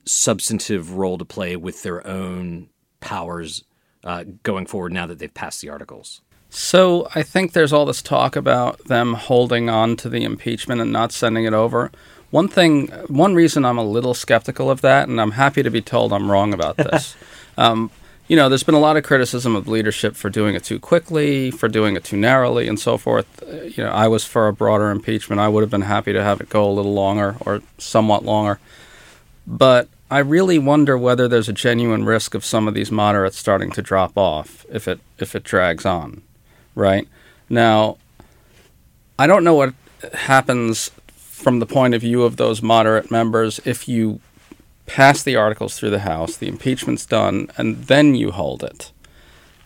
substantive 0.05 0.95
role 0.95 1.19
to 1.19 1.25
play 1.25 1.55
with 1.55 1.85
their 1.85 2.05
own 2.05 2.69
powers 2.99 3.63
uh, 4.03 4.25
going 4.43 4.67
forward 4.67 4.93
now 4.93 5.07
that 5.07 5.21
they've 5.21 5.33
passed 5.33 5.61
the 5.61 5.69
articles? 5.69 6.21
So 6.49 7.07
I 7.15 7.23
think 7.23 7.53
there's 7.53 7.73
all 7.73 7.87
this 7.87 8.03
talk 8.03 8.35
about 8.35 8.87
them 8.87 9.15
holding 9.15 9.71
on 9.71 9.95
to 9.99 10.09
the 10.09 10.25
impeachment 10.25 10.81
and 10.81 10.91
not 10.93 11.13
sending 11.13 11.45
it 11.45 11.55
over. 11.55 11.93
One 12.31 12.49
thing, 12.49 12.89
one 13.07 13.37
reason 13.37 13.65
I'm 13.65 13.79
a 13.79 13.85
little 13.85 14.15
skeptical 14.15 14.69
of 14.69 14.81
that, 14.81 15.09
and 15.09 15.21
I'm 15.21 15.33
happy 15.33 15.63
to 15.63 15.71
be 15.71 15.81
told 15.81 16.13
I'm 16.13 16.29
wrong 16.29 16.53
about 16.53 16.77
this. 16.77 17.17
um, 17.57 17.93
you 18.31 18.37
know, 18.37 18.49
there's 18.49 18.63
been 18.63 18.77
a 18.77 18.81
lot 18.81 18.97
of 18.97 19.03
criticism 19.03 19.57
of 19.57 19.67
leadership 19.67 20.15
for 20.15 20.31
doing 20.31 20.55
it 20.55 20.63
too 20.63 20.79
quickly, 20.79 21.51
for 21.51 21.67
doing 21.67 21.97
it 21.97 22.05
too 22.05 22.17
narrowly, 22.17 22.69
and 22.69 22.79
so 22.79 22.97
forth. 22.97 23.43
Uh, 23.43 23.63
you 23.63 23.83
know, 23.83 23.91
I 23.91 24.07
was 24.07 24.25
for 24.25 24.47
a 24.47 24.53
broader 24.53 24.89
impeachment. 24.93 25.41
I 25.41 25.49
would 25.49 25.63
have 25.63 25.71
been 25.71 25.81
happy 25.81 26.13
to 26.13 26.23
have 26.23 26.41
it 26.41 26.49
go 26.49 26.65
a 26.65 26.71
little 26.71 26.95
longer 26.95 27.35
or 27.41 27.61
somewhat 27.77 28.25
longer. 28.25 28.61
But 29.49 29.89
I 30.13 30.21
really 30.21 30.61
wonder 30.61 30.97
whether 30.97 31.27
there's 31.27 31.49
a 31.49 31.53
genuine 31.53 32.05
risk 32.05 32.37
of 32.37 32.45
some 32.45 32.69
of 32.69 32.75
these 32.75 32.93
moderates 32.93 33.37
starting 33.37 33.73
to 33.73 33.83
drop 33.83 34.17
off 34.17 34.65
if 34.71 34.87
it 34.87 35.01
if 35.19 35.35
it 35.35 35.43
drags 35.43 35.85
on, 35.85 36.23
right? 36.77 37.09
Now, 37.49 37.99
I 39.19 39.27
don't 39.27 39.43
know 39.43 39.57
what 39.57 39.75
happens 40.15 40.93
from 41.17 41.59
the 41.59 41.67
point 41.67 41.95
of 41.95 42.03
view 42.03 42.23
of 42.23 42.37
those 42.37 42.63
moderate 42.63 43.11
members 43.11 43.59
if 43.65 43.89
you 43.89 44.21
pass 44.95 45.23
the 45.23 45.37
articles 45.37 45.79
through 45.79 45.91
the 45.91 46.01
House, 46.01 46.37
the 46.37 46.49
impeachment's 46.49 47.07
done, 47.07 47.51
and 47.57 47.85
then 47.85 48.15
you 48.15 48.31
hold 48.31 48.63
it. 48.63 48.93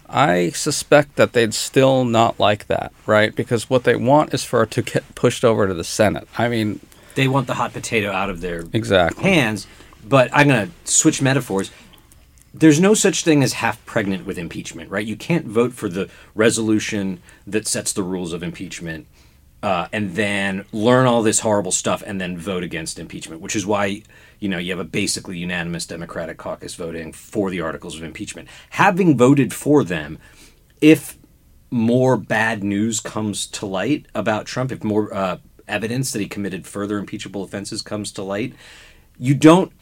I 0.08 0.50
suspect 0.50 1.16
that 1.16 1.32
they'd 1.32 1.54
still 1.54 2.04
not 2.04 2.38
like 2.38 2.66
that, 2.66 2.92
right? 3.06 3.34
Because 3.34 3.70
what 3.70 3.84
they 3.84 3.96
want 3.96 4.34
is 4.34 4.44
for 4.44 4.62
it 4.64 4.70
to 4.72 4.82
get 4.82 5.14
pushed 5.14 5.44
over 5.44 5.66
to 5.66 5.74
the 5.74 5.84
Senate. 5.84 6.28
I 6.36 6.48
mean, 6.48 6.80
they 7.14 7.26
want 7.26 7.46
the 7.46 7.54
hot 7.54 7.72
potato 7.72 8.10
out 8.10 8.30
of 8.30 8.40
their 8.40 8.64
exactly. 8.72 9.22
hands 9.22 9.66
but 10.08 10.30
I'm 10.32 10.48
going 10.48 10.70
to 10.70 10.90
switch 10.90 11.22
metaphors. 11.22 11.70
There's 12.52 12.80
no 12.80 12.94
such 12.94 13.24
thing 13.24 13.42
as 13.42 13.54
half 13.54 13.84
pregnant 13.84 14.26
with 14.26 14.38
impeachment, 14.38 14.90
right? 14.90 15.06
You 15.06 15.16
can't 15.16 15.46
vote 15.46 15.72
for 15.72 15.88
the 15.88 16.08
resolution 16.34 17.20
that 17.46 17.66
sets 17.66 17.92
the 17.92 18.02
rules 18.02 18.32
of 18.32 18.42
impeachment 18.42 19.06
uh, 19.64 19.88
and 19.94 20.14
then 20.14 20.62
learn 20.72 21.06
all 21.06 21.22
this 21.22 21.40
horrible 21.40 21.72
stuff 21.72 22.02
and 22.06 22.20
then 22.20 22.36
vote 22.36 22.62
against 22.62 22.98
impeachment, 22.98 23.40
which 23.40 23.56
is 23.56 23.64
why 23.64 24.02
you 24.38 24.46
know 24.46 24.58
you 24.58 24.70
have 24.70 24.78
a 24.78 24.84
basically 24.84 25.38
unanimous 25.38 25.86
Democratic 25.86 26.36
caucus 26.36 26.74
voting 26.74 27.14
for 27.14 27.48
the 27.48 27.62
articles 27.62 27.96
of 27.96 28.02
impeachment. 28.02 28.46
Having 28.70 29.16
voted 29.16 29.54
for 29.54 29.82
them, 29.82 30.18
if 30.82 31.16
more 31.70 32.18
bad 32.18 32.62
news 32.62 33.00
comes 33.00 33.46
to 33.46 33.64
light 33.64 34.04
about 34.14 34.44
Trump, 34.44 34.70
if 34.70 34.84
more 34.84 35.12
uh, 35.14 35.38
evidence 35.66 36.12
that 36.12 36.18
he 36.18 36.28
committed 36.28 36.66
further 36.66 36.98
impeachable 36.98 37.42
offenses 37.42 37.80
comes 37.80 38.12
to 38.12 38.22
light, 38.22 38.52
you 39.18 39.34
don't 39.34 39.72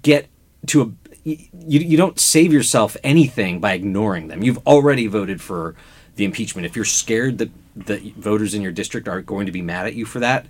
get 0.00 0.28
to 0.68 0.80
a 0.80 0.92
you, 1.24 1.80
you 1.80 1.98
don't 1.98 2.18
save 2.18 2.54
yourself 2.54 2.96
anything 3.04 3.60
by 3.60 3.74
ignoring 3.74 4.28
them. 4.28 4.42
You've 4.42 4.66
already 4.66 5.08
voted 5.08 5.42
for 5.42 5.76
the 6.16 6.24
impeachment. 6.24 6.66
If 6.66 6.74
you're 6.76 6.84
scared 6.84 7.38
that 7.38 7.50
the 7.76 8.12
voters 8.16 8.54
in 8.54 8.62
your 8.62 8.72
district 8.72 9.06
are 9.08 9.22
going 9.22 9.46
to 9.46 9.52
be 9.52 9.62
mad 9.62 9.86
at 9.86 9.94
you 9.94 10.04
for 10.04 10.18
that, 10.20 10.46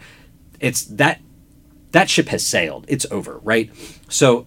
it's 0.61 0.85
that 0.85 1.21
that 1.93 2.11
ship 2.11 2.29
has 2.29 2.47
sailed. 2.47 2.85
It's 2.89 3.07
over, 3.11 3.39
right? 3.39 3.71
So 4.09 4.47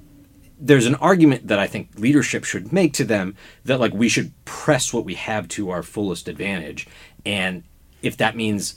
there's 0.60 0.86
an 0.86 0.96
argument 0.96 1.48
that 1.48 1.60
I 1.60 1.68
think 1.68 1.90
leadership 1.96 2.44
should 2.44 2.74
make 2.74 2.94
to 2.94 3.06
them 3.06 3.36
that 3.66 3.80
like 3.80 3.94
we 3.94 4.10
should 4.10 4.34
press 4.46 4.94
what 4.94 5.06
we 5.06 5.16
have 5.16 5.48
to 5.50 5.70
our 5.70 5.84
fullest 5.84 6.28
advantage, 6.28 6.88
and 7.26 7.64
if 8.02 8.18
that 8.18 8.36
means 8.36 8.76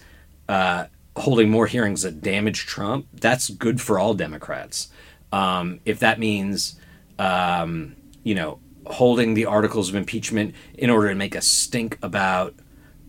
uh, 0.48 0.86
holding 1.16 1.50
more 1.50 1.66
hearings 1.66 2.02
that 2.02 2.20
damage 2.20 2.66
Trump, 2.66 3.06
that's 3.12 3.50
good 3.50 3.80
for 3.80 3.98
all 3.98 4.14
Democrats. 4.14 4.88
Um, 5.32 5.80
if 5.84 6.00
that 6.00 6.18
means 6.18 6.78
um, 7.18 7.96
you 8.22 8.34
know 8.34 8.58
holding 8.86 9.34
the 9.34 9.46
articles 9.46 9.88
of 9.88 9.94
impeachment 9.94 10.54
in 10.74 10.90
order 10.90 11.08
to 11.08 11.14
make 11.14 11.34
a 11.34 11.40
stink 11.40 11.98
about 12.02 12.54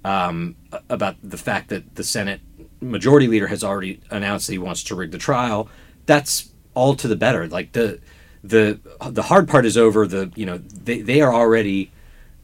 um, 0.05 0.55
about 0.89 1.15
the 1.23 1.37
fact 1.37 1.69
that 1.69 1.95
the 1.95 2.03
Senate 2.03 2.41
majority 2.81 3.27
leader 3.27 3.47
has 3.47 3.63
already 3.63 4.01
announced 4.09 4.47
that 4.47 4.53
he 4.53 4.59
wants 4.59 4.83
to 4.83 4.95
rig 4.95 5.11
the 5.11 5.17
trial, 5.17 5.69
that's 6.05 6.51
all 6.73 6.95
to 6.95 7.07
the 7.07 7.15
better. 7.15 7.47
Like 7.47 7.71
the 7.71 7.99
the 8.43 8.79
the 9.09 9.23
hard 9.23 9.47
part 9.47 9.65
is 9.65 9.77
over. 9.77 10.05
The 10.05 10.31
you 10.35 10.45
know 10.45 10.57
they 10.57 11.01
they 11.01 11.21
are 11.21 11.33
already 11.33 11.91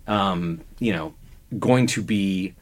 um, 0.07 0.61
you 0.79 0.93
know 0.93 1.13
going 1.57 1.87
to 1.87 2.01
be 2.01 2.55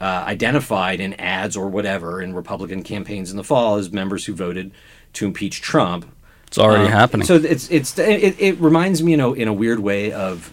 uh, 0.00 0.24
identified 0.26 1.00
in 1.00 1.14
ads 1.14 1.56
or 1.56 1.68
whatever 1.68 2.22
in 2.22 2.34
Republican 2.34 2.82
campaigns 2.82 3.30
in 3.30 3.36
the 3.36 3.44
fall 3.44 3.76
as 3.76 3.92
members 3.92 4.24
who 4.24 4.34
voted 4.34 4.72
to 5.14 5.26
impeach 5.26 5.60
Trump. 5.60 6.06
It's 6.48 6.58
already 6.58 6.86
Um, 6.86 6.92
happening. 6.92 7.26
So 7.26 7.36
it's 7.36 7.70
it's 7.70 7.98
it, 7.98 8.34
it 8.40 8.60
reminds 8.60 9.02
me, 9.02 9.12
you 9.12 9.16
know, 9.16 9.32
in 9.34 9.48
a 9.48 9.52
weird 9.52 9.78
way 9.80 10.12
of 10.12 10.52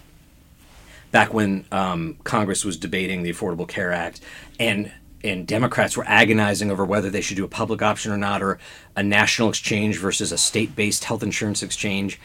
back 1.11 1.33
when 1.33 1.65
um, 1.71 2.17
Congress 2.23 2.63
was 2.63 2.77
debating 2.77 3.23
the 3.23 3.31
Affordable 3.31 3.67
Care 3.67 3.91
Act, 3.91 4.19
and 4.59 4.91
and 5.23 5.47
Democrats 5.47 5.97
were 5.97 6.05
agonizing 6.05 6.69
over 6.69 6.85
whether 6.85 7.09
they 7.09 7.21
should 7.21 7.37
do 7.37 7.45
a 7.45 7.47
public 7.47 7.81
option 7.81 8.11
or 8.11 8.17
not, 8.17 8.43
or 8.43 8.59
a 8.95 9.01
national 9.01 9.49
exchange 9.49 9.97
versus 9.97 10.31
a 10.31 10.37
state-based 10.37 11.05
health 11.05 11.23
insurance 11.23 11.63
exchange, 11.63 12.19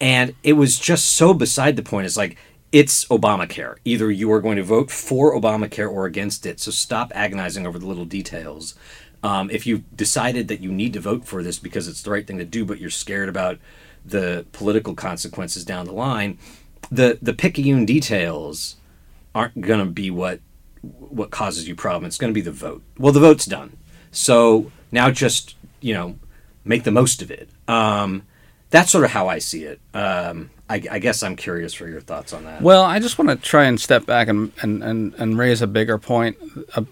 and 0.00 0.34
it 0.42 0.54
was 0.54 0.78
just 0.78 1.14
so 1.14 1.32
beside 1.32 1.76
the 1.76 1.82
point. 1.82 2.06
It's 2.06 2.16
like 2.16 2.36
it's 2.72 3.04
Obamacare. 3.06 3.76
Either 3.84 4.10
you 4.10 4.32
are 4.32 4.40
going 4.40 4.56
to 4.56 4.64
vote 4.64 4.90
for 4.90 5.32
Obamacare 5.34 5.88
or 5.88 6.06
against 6.06 6.44
it. 6.44 6.58
So 6.58 6.72
stop 6.72 7.12
agonizing 7.14 7.66
over 7.68 7.78
the 7.78 7.86
little 7.86 8.04
details. 8.04 8.74
Um, 9.24 9.48
if 9.48 9.66
you 9.66 9.84
decided 9.96 10.48
that 10.48 10.60
you 10.60 10.70
need 10.70 10.92
to 10.92 11.00
vote 11.00 11.24
for 11.24 11.42
this 11.42 11.58
because 11.58 11.88
it's 11.88 12.02
the 12.02 12.10
right 12.10 12.26
thing 12.26 12.36
to 12.36 12.44
do, 12.44 12.62
but 12.66 12.78
you're 12.78 12.90
scared 12.90 13.30
about 13.30 13.58
the 14.04 14.44
political 14.52 14.94
consequences 14.94 15.64
down 15.64 15.86
the 15.86 15.94
line, 15.94 16.38
the 16.90 17.18
the 17.22 17.32
picayune 17.32 17.86
details 17.86 18.76
aren't 19.34 19.62
going 19.62 19.78
to 19.80 19.90
be 19.90 20.10
what 20.10 20.40
what 20.82 21.30
causes 21.30 21.66
you 21.66 21.74
problem. 21.74 22.04
It's 22.04 22.18
going 22.18 22.32
to 22.32 22.34
be 22.34 22.42
the 22.42 22.52
vote. 22.52 22.82
Well, 22.98 23.14
the 23.14 23.20
vote's 23.20 23.46
done, 23.46 23.78
so 24.12 24.70
now 24.92 25.10
just 25.10 25.56
you 25.80 25.94
know 25.94 26.18
make 26.62 26.84
the 26.84 26.90
most 26.90 27.22
of 27.22 27.30
it. 27.30 27.48
Um, 27.66 28.24
that's 28.68 28.92
sort 28.92 29.04
of 29.04 29.12
how 29.12 29.28
I 29.28 29.38
see 29.38 29.64
it. 29.64 29.80
Um, 29.94 30.50
I, 30.68 30.82
I 30.90 30.98
guess 30.98 31.22
I'm 31.22 31.36
curious 31.36 31.74
for 31.74 31.86
your 31.86 32.00
thoughts 32.00 32.32
on 32.32 32.44
that. 32.44 32.62
Well, 32.62 32.82
I 32.82 32.98
just 32.98 33.18
want 33.18 33.30
to 33.30 33.36
try 33.36 33.64
and 33.64 33.78
step 33.78 34.06
back 34.06 34.28
and, 34.28 34.50
and, 34.62 34.82
and, 34.82 35.14
and 35.14 35.38
raise 35.38 35.60
a 35.60 35.66
bigger 35.66 35.98
point 35.98 36.38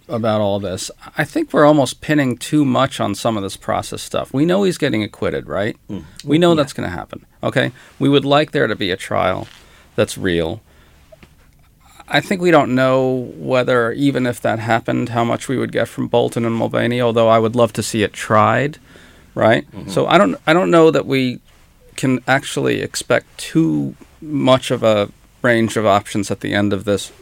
about 0.09 0.43
all 0.43 0.61
this. 0.61 0.91
I 1.17 1.25
think 1.25 1.55
we're 1.55 1.65
almost 1.65 2.03
pinning 2.03 2.37
too 2.37 2.67
much 2.67 3.01
on 3.01 3.15
some 3.15 3.39
of 3.39 3.43
this 3.43 3.57
process 3.57 4.03
stuff. 4.03 4.35
We 4.35 4.45
know 4.45 4.65
he's 4.65 4.77
getting 4.77 5.03
acquitted, 5.03 5.49
right? 5.49 5.79
Mm. 5.89 6.05
We 6.23 6.37
know 6.37 6.55
that's 6.55 6.75
going 6.75 6.89
to 6.89 6.95
happen. 6.95 7.25
Okay? 7.43 7.73
We 7.99 8.11
would 8.11 8.27
like 8.27 8.51
there 8.51 8.67
to 8.67 8.77
be 8.77 8.91
a 8.91 8.97
trial 8.97 9.49
that's 9.97 10.19
real. 10.19 10.61
I 12.07 12.21
think 12.21 12.43
we 12.43 12.51
don't 12.51 12.75
know 12.75 13.33
whether, 13.39 13.91
even 13.93 14.27
if 14.27 14.39
that 14.43 14.59
happened, 14.59 15.09
how 15.11 15.25
much 15.25 15.49
we 15.49 15.57
would 15.57 15.73
get 15.73 15.89
from 15.89 16.09
Bolton 16.09 16.45
and 16.45 16.55
Mulvaney. 16.55 17.01
Although 17.01 17.31
I 17.31 17.39
would 17.39 17.57
love 17.57 17.73
to 17.73 17.83
see 17.83 18.03
it 18.03 18.13
tried, 18.13 18.79
right? 19.35 19.67
Mm-hmm. 19.71 19.89
So 19.89 20.07
I 20.07 20.19
don't, 20.19 20.37
I 20.47 20.53
don't 20.53 20.71
know 20.71 20.91
that 20.91 21.07
we 21.07 21.41
can 21.97 22.23
actually 22.27 22.81
expect 22.81 23.39
too 23.39 23.95
much 24.21 24.71
of 24.71 24.83
a 24.83 25.11
range 25.43 25.77
of 25.77 25.87
options 25.87 26.31
at 26.31 26.41
the 26.41 26.55
end 26.55 26.73
of 26.73 26.85
this 26.85 27.13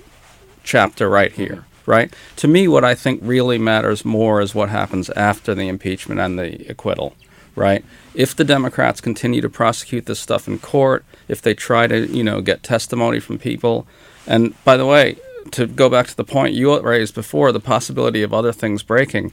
chapter 0.63 1.09
right 1.09 1.33
here, 1.33 1.65
right? 1.87 2.13
To 2.37 2.49
me, 2.49 2.69
what 2.69 2.85
I 2.85 2.95
think 2.95 3.21
really 3.23 3.59
matters 3.59 4.05
more 4.05 4.41
is 4.41 4.55
what 4.55 4.69
happens 4.69 5.11
after 5.11 5.55
the 5.55 5.69
impeachment 5.69 6.21
and 6.21 6.39
the 6.39 6.71
acquittal, 6.71 7.15
right? 7.57 7.85
If 8.15 8.37
the 8.37 8.45
Democrats 8.45 9.01
continue 9.01 9.41
to 9.41 9.49
prosecute 9.49 10.07
this 10.07 10.21
stuff 10.21 10.47
in 10.47 10.59
court, 10.59 11.05
if 11.29 11.41
they 11.41 11.55
try 11.55 11.87
to, 11.87 12.07
you 12.07 12.23
know, 12.23 12.41
get 12.41 12.63
testimony 12.63 13.21
from 13.21 13.39
people, 13.39 13.87
and 14.27 14.63
by 14.65 14.77
the 14.77 14.87
way, 14.87 15.17
to 15.53 15.67
go 15.67 15.89
back 15.89 16.07
to 16.07 16.17
the 16.17 16.25
point 16.25 16.55
you 16.55 16.79
raised 16.81 17.15
before, 17.15 17.53
the 17.53 17.61
possibility 17.61 18.23
of 18.23 18.35
other 18.35 18.53
things 18.53 18.83
breaking, 18.83 19.33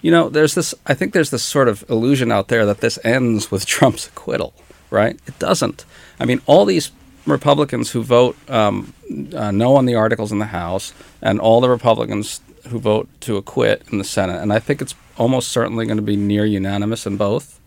you 0.00 0.10
know, 0.10 0.28
there's 0.28 0.54
this, 0.54 0.74
I 0.86 0.94
think 0.94 1.12
there's 1.12 1.30
this 1.30 1.42
sort 1.42 1.68
of 1.68 1.84
illusion 1.90 2.32
out 2.32 2.48
there 2.48 2.64
that 2.66 2.80
this 2.80 2.98
ends 3.04 3.50
with 3.50 3.66
Trump's 3.74 4.06
acquittal, 4.06 4.54
right? 4.90 5.18
It 5.26 5.38
doesn't. 5.38 5.84
I 6.18 6.24
mean, 6.24 6.40
all 6.46 6.64
these 6.64 6.90
Republicans 7.26 7.90
who 7.90 8.02
vote 8.02 8.36
um, 8.48 8.92
uh, 9.34 9.50
no 9.50 9.76
on 9.76 9.86
the 9.86 9.94
articles 9.94 10.32
in 10.32 10.38
the 10.38 10.46
House 10.46 10.92
and 11.22 11.40
all 11.40 11.60
the 11.60 11.68
Republicans 11.68 12.40
who 12.68 12.78
vote 12.78 13.08
to 13.20 13.36
acquit 13.36 13.82
in 13.90 13.98
the 13.98 14.04
Senate, 14.04 14.42
and 14.42 14.52
I 14.52 14.58
think 14.58 14.82
it's 14.82 14.94
almost 15.16 15.48
certainly 15.48 15.86
going 15.86 15.96
to 15.96 16.02
be 16.02 16.16
near 16.16 16.44
unanimous 16.44 17.06
in 17.06 17.16
both, 17.16 17.58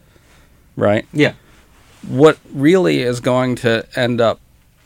right? 0.75 1.05
yeah, 1.13 1.33
What 2.07 2.37
really 2.51 3.01
is 3.01 3.19
going 3.19 3.55
to 3.57 3.87
end 3.95 4.21
up 4.21 4.39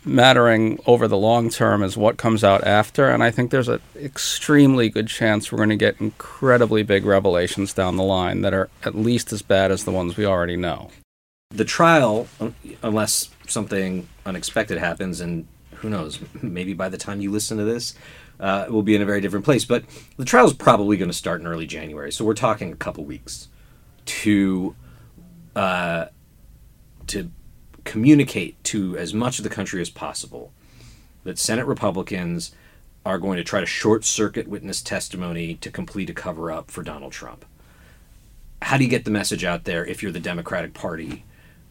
mattering 0.05 0.79
over 0.85 1.07
the 1.07 1.17
long 1.17 1.49
term 1.49 1.83
is 1.83 1.97
what 1.97 2.17
comes 2.17 2.43
out 2.43 2.63
after, 2.63 3.09
and 3.09 3.23
I 3.23 3.31
think 3.31 3.51
there's 3.51 3.67
an 3.67 3.81
extremely 3.95 4.89
good 4.89 5.07
chance 5.07 5.51
we're 5.51 5.57
going 5.57 5.69
to 5.69 5.75
get 5.75 5.99
incredibly 5.99 6.83
big 6.83 7.05
revelations 7.05 7.73
down 7.73 7.97
the 7.97 8.03
line 8.03 8.41
that 8.41 8.53
are 8.53 8.69
at 8.83 8.95
least 8.95 9.33
as 9.33 9.41
bad 9.41 9.71
as 9.71 9.83
the 9.83 9.91
ones 9.91 10.15
we 10.15 10.25
already 10.25 10.57
know. 10.57 10.89
The 11.49 11.65
trial, 11.65 12.27
unless 12.83 13.29
something 13.47 14.07
unexpected 14.25 14.77
happens, 14.77 15.21
and 15.21 15.47
who 15.75 15.89
knows, 15.89 16.19
maybe 16.41 16.73
by 16.73 16.89
the 16.89 16.97
time 16.97 17.21
you 17.21 17.31
listen 17.31 17.57
to 17.57 17.63
this, 17.63 17.95
uh, 18.39 18.65
it 18.67 18.71
will 18.71 18.83
be 18.83 18.95
in 18.95 19.01
a 19.01 19.05
very 19.05 19.21
different 19.21 19.45
place. 19.45 19.65
But 19.65 19.83
the 20.17 20.25
trial 20.25 20.45
is 20.45 20.53
probably 20.53 20.97
going 20.97 21.09
to 21.09 21.17
start 21.17 21.41
in 21.41 21.47
early 21.47 21.65
January, 21.65 22.11
so 22.11 22.23
we're 22.23 22.33
talking 22.33 22.71
a 22.71 22.75
couple 22.75 23.03
weeks 23.03 23.47
to 24.05 24.75
uh, 25.55 26.05
to 27.07 27.31
communicate 27.83 28.61
to 28.65 28.97
as 28.97 29.13
much 29.13 29.39
of 29.39 29.43
the 29.43 29.49
country 29.49 29.81
as 29.81 29.89
possible 29.89 30.51
that 31.23 31.39
Senate 31.39 31.65
Republicans 31.65 32.53
are 33.05 33.17
going 33.17 33.37
to 33.37 33.43
try 33.43 33.61
to 33.61 33.65
short 33.65 34.03
circuit 34.03 34.47
witness 34.47 34.81
testimony 34.81 35.55
to 35.55 35.71
complete 35.71 36.09
a 36.09 36.13
cover 36.13 36.51
up 36.51 36.69
for 36.69 36.83
Donald 36.83 37.13
Trump. 37.13 37.45
How 38.61 38.77
do 38.77 38.83
you 38.83 38.89
get 38.89 39.05
the 39.05 39.11
message 39.11 39.45
out 39.45 39.63
there 39.63 39.85
if 39.85 40.03
you're 40.03 40.11
the 40.11 40.19
Democratic 40.19 40.73
Party? 40.73 41.23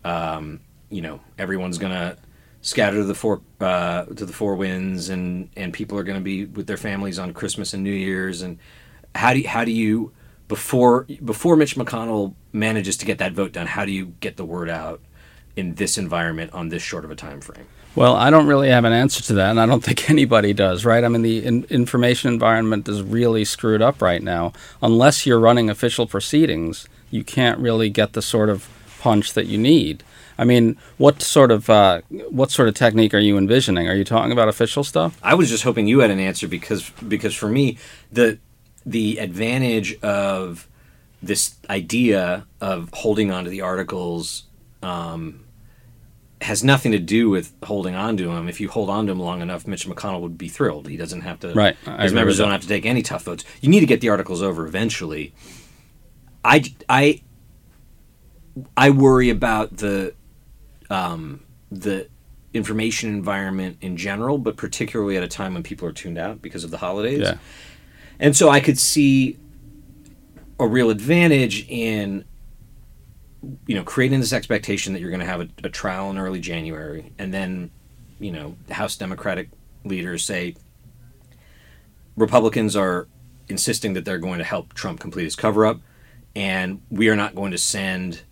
Um, 0.07 0.61
you 0.88 1.03
know, 1.03 1.21
everyone's 1.37 1.79
gonna 1.79 2.16
scatter 2.61 2.99
to 2.99 3.05
the 3.05 3.14
four 3.14 3.40
uh, 3.61 4.05
to 4.05 4.25
the 4.25 4.33
four 4.33 4.55
winds, 4.55 5.09
and 5.09 5.51
and 5.57 5.73
people 5.73 5.99
are 5.99 6.05
gonna 6.05 6.21
be 6.21 6.45
with 6.45 6.69
their 6.69 6.77
families 6.77 7.19
on 7.19 7.33
Christmas 7.33 7.75
and 7.75 7.83
New 7.83 7.90
Year's. 7.90 8.40
And 8.40 8.59
how 9.16 9.33
do 9.33 9.40
you, 9.40 9.49
how 9.49 9.64
do 9.64 9.73
you 9.73 10.12
before 10.47 11.07
before 11.25 11.57
Mitch 11.57 11.75
McConnell 11.75 12.35
manages 12.53 12.97
to 12.99 13.07
get 13.07 13.19
that 13.19 13.33
vote 13.33 13.53
done? 13.53 13.66
How 13.66 13.85
do 13.85 13.90
you 13.90 14.14
get 14.21 14.37
the 14.37 14.45
word 14.45 14.71
out 14.71 15.01
in 15.57 15.75
this 15.75 15.99
environment 15.99 16.53
on 16.53 16.69
this 16.69 16.83
short 16.83 17.05
of 17.05 17.11
a 17.11 17.16
time 17.16 17.40
frame? 17.40 17.66
Well, 17.97 18.14
I 18.14 18.31
don't 18.31 18.47
really 18.47 18.69
have 18.69 18.85
an 18.85 18.92
answer 18.92 19.23
to 19.25 19.33
that, 19.35 19.51
and 19.51 19.59
I 19.59 19.66
don't 19.66 19.83
think 19.85 20.09
anybody 20.09 20.53
does, 20.53 20.85
right? 20.85 21.03
I 21.03 21.09
mean, 21.09 21.23
the 21.23 21.45
in- 21.45 21.64
information 21.64 22.33
environment 22.33 22.88
is 22.88 23.03
really 23.03 23.45
screwed 23.45 23.83
up 23.83 24.01
right 24.01 24.23
now. 24.23 24.53
Unless 24.81 25.27
you're 25.27 25.40
running 25.40 25.69
official 25.69 26.07
proceedings, 26.07 26.88
you 27.11 27.25
can't 27.25 27.59
really 27.59 27.90
get 27.90 28.12
the 28.12 28.23
sort 28.23 28.51
of 28.51 28.69
punch 29.07 29.35
that 29.35 29.47
you 29.47 29.57
need. 29.57 30.03
I 30.37 30.45
mean, 30.45 30.77
what 30.99 31.23
sort 31.23 31.53
of 31.53 31.71
uh, 31.71 32.01
what 32.31 32.51
sort 32.51 32.69
of 32.69 32.75
technique 32.75 33.14
are 33.14 33.21
you 33.29 33.38
envisioning? 33.38 33.88
Are 33.88 33.95
you 33.95 34.03
talking 34.05 34.33
about 34.33 34.49
official 34.49 34.83
stuff? 34.83 35.16
I 35.23 35.35
was 35.35 35.49
just 35.49 35.62
hoping 35.62 35.87
you 35.87 36.01
had 36.01 36.11
an 36.11 36.19
answer 36.19 36.49
because 36.49 36.90
because 37.14 37.35
for 37.35 37.49
me 37.49 37.79
the 38.11 38.38
the 38.85 39.19
advantage 39.19 39.90
of 40.03 40.69
this 41.23 41.55
idea 41.71 42.47
of 42.61 42.90
holding 42.92 43.31
on 43.31 43.45
to 43.45 43.51
the 43.51 43.61
articles 43.61 44.45
um, 44.83 45.45
has 46.40 46.64
nothing 46.64 46.90
to 46.92 46.99
do 46.99 47.31
with 47.31 47.53
holding 47.62 47.95
on 47.95 48.16
to 48.16 48.25
them. 48.27 48.49
If 48.49 48.61
you 48.61 48.69
hold 48.69 48.90
on 48.90 49.07
to 49.07 49.12
them 49.12 49.21
long 49.21 49.40
enough, 49.40 49.69
Mitch 49.69 49.87
McConnell 49.87 50.21
would 50.21 50.37
be 50.37 50.49
thrilled. 50.49 50.88
He 50.88 50.97
doesn't 50.97 51.23
have 51.23 51.38
to. 51.40 51.55
Right, 51.55 51.77
I 51.87 52.03
His 52.03 52.12
members 52.12 52.38
don't 52.38 52.51
have 52.51 52.62
to 52.62 52.69
take 52.69 52.85
any 52.85 53.03
tough 53.03 53.23
votes. 53.23 53.45
You 53.61 53.69
need 53.71 53.81
to 53.81 53.87
get 53.87 54.01
the 54.01 54.09
articles 54.09 54.42
over 54.42 54.66
eventually. 54.66 55.33
I 56.45 56.64
I 56.88 57.23
I 58.77 58.90
worry 58.90 59.31
about 59.31 59.77
the 59.77 60.14
um, 60.88 61.42
the 61.71 62.09
information 62.55 63.11
environment 63.11 63.79
in 63.81 63.97
general, 63.97 64.38
but 64.38 64.57
particularly 64.57 65.16
at 65.16 65.23
a 65.23 65.29
time 65.29 65.55
when 65.55 65.62
people 65.62 65.87
are 65.88 65.92
tuned 65.92 66.19
out 66.19 66.40
because 66.40 66.64
of 66.64 66.71
the 66.71 66.79
holidays. 66.79 67.21
Yeah. 67.21 67.38
And 68.19 68.35
so 68.37 68.49
I 68.49 68.61
could 68.61 68.79
see 68.79 69.38
a 70.59 70.66
real 70.66 70.88
advantage 70.90 71.66
in 71.69 72.25
you 73.66 73.75
know 73.75 73.85
creating 73.85 74.21
this 74.21 74.33
expectation 74.33 74.92
that 74.95 75.01
you're 75.01 75.11
going 75.11 75.21
to 75.21 75.27
have 75.27 75.40
a, 75.40 75.49
a 75.64 75.69
trial 75.69 76.11
in 76.11 76.19
early 76.19 76.40
January, 76.40 77.12
and 77.19 77.33
then 77.33 77.71
you 78.19 78.33
know 78.33 78.57
House 78.71 78.97
Democratic 78.97 79.51
leaders 79.85 80.25
say 80.25 80.55
Republicans 82.16 82.75
are 82.75 83.07
insisting 83.49 83.92
that 83.92 84.05
they're 84.05 84.19
going 84.19 84.38
to 84.38 84.45
help 84.45 84.73
Trump 84.75 84.99
complete 84.99 85.25
his 85.25 85.37
cover 85.37 85.66
up, 85.66 85.81
and 86.35 86.81
we 86.90 87.09
are 87.09 87.16
not 87.16 87.35
going 87.35 87.53
to 87.53 87.59
send 87.59 88.23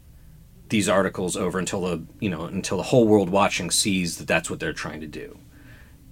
these 0.74 0.88
articles 0.88 1.36
over 1.36 1.56
until 1.56 1.82
the 1.82 2.02
you 2.18 2.28
know 2.28 2.46
until 2.46 2.76
the 2.76 2.82
whole 2.82 3.06
world 3.06 3.30
watching 3.30 3.70
sees 3.70 4.16
that 4.16 4.26
that's 4.26 4.50
what 4.50 4.58
they're 4.58 4.72
trying 4.72 5.00
to 5.00 5.06
do, 5.06 5.38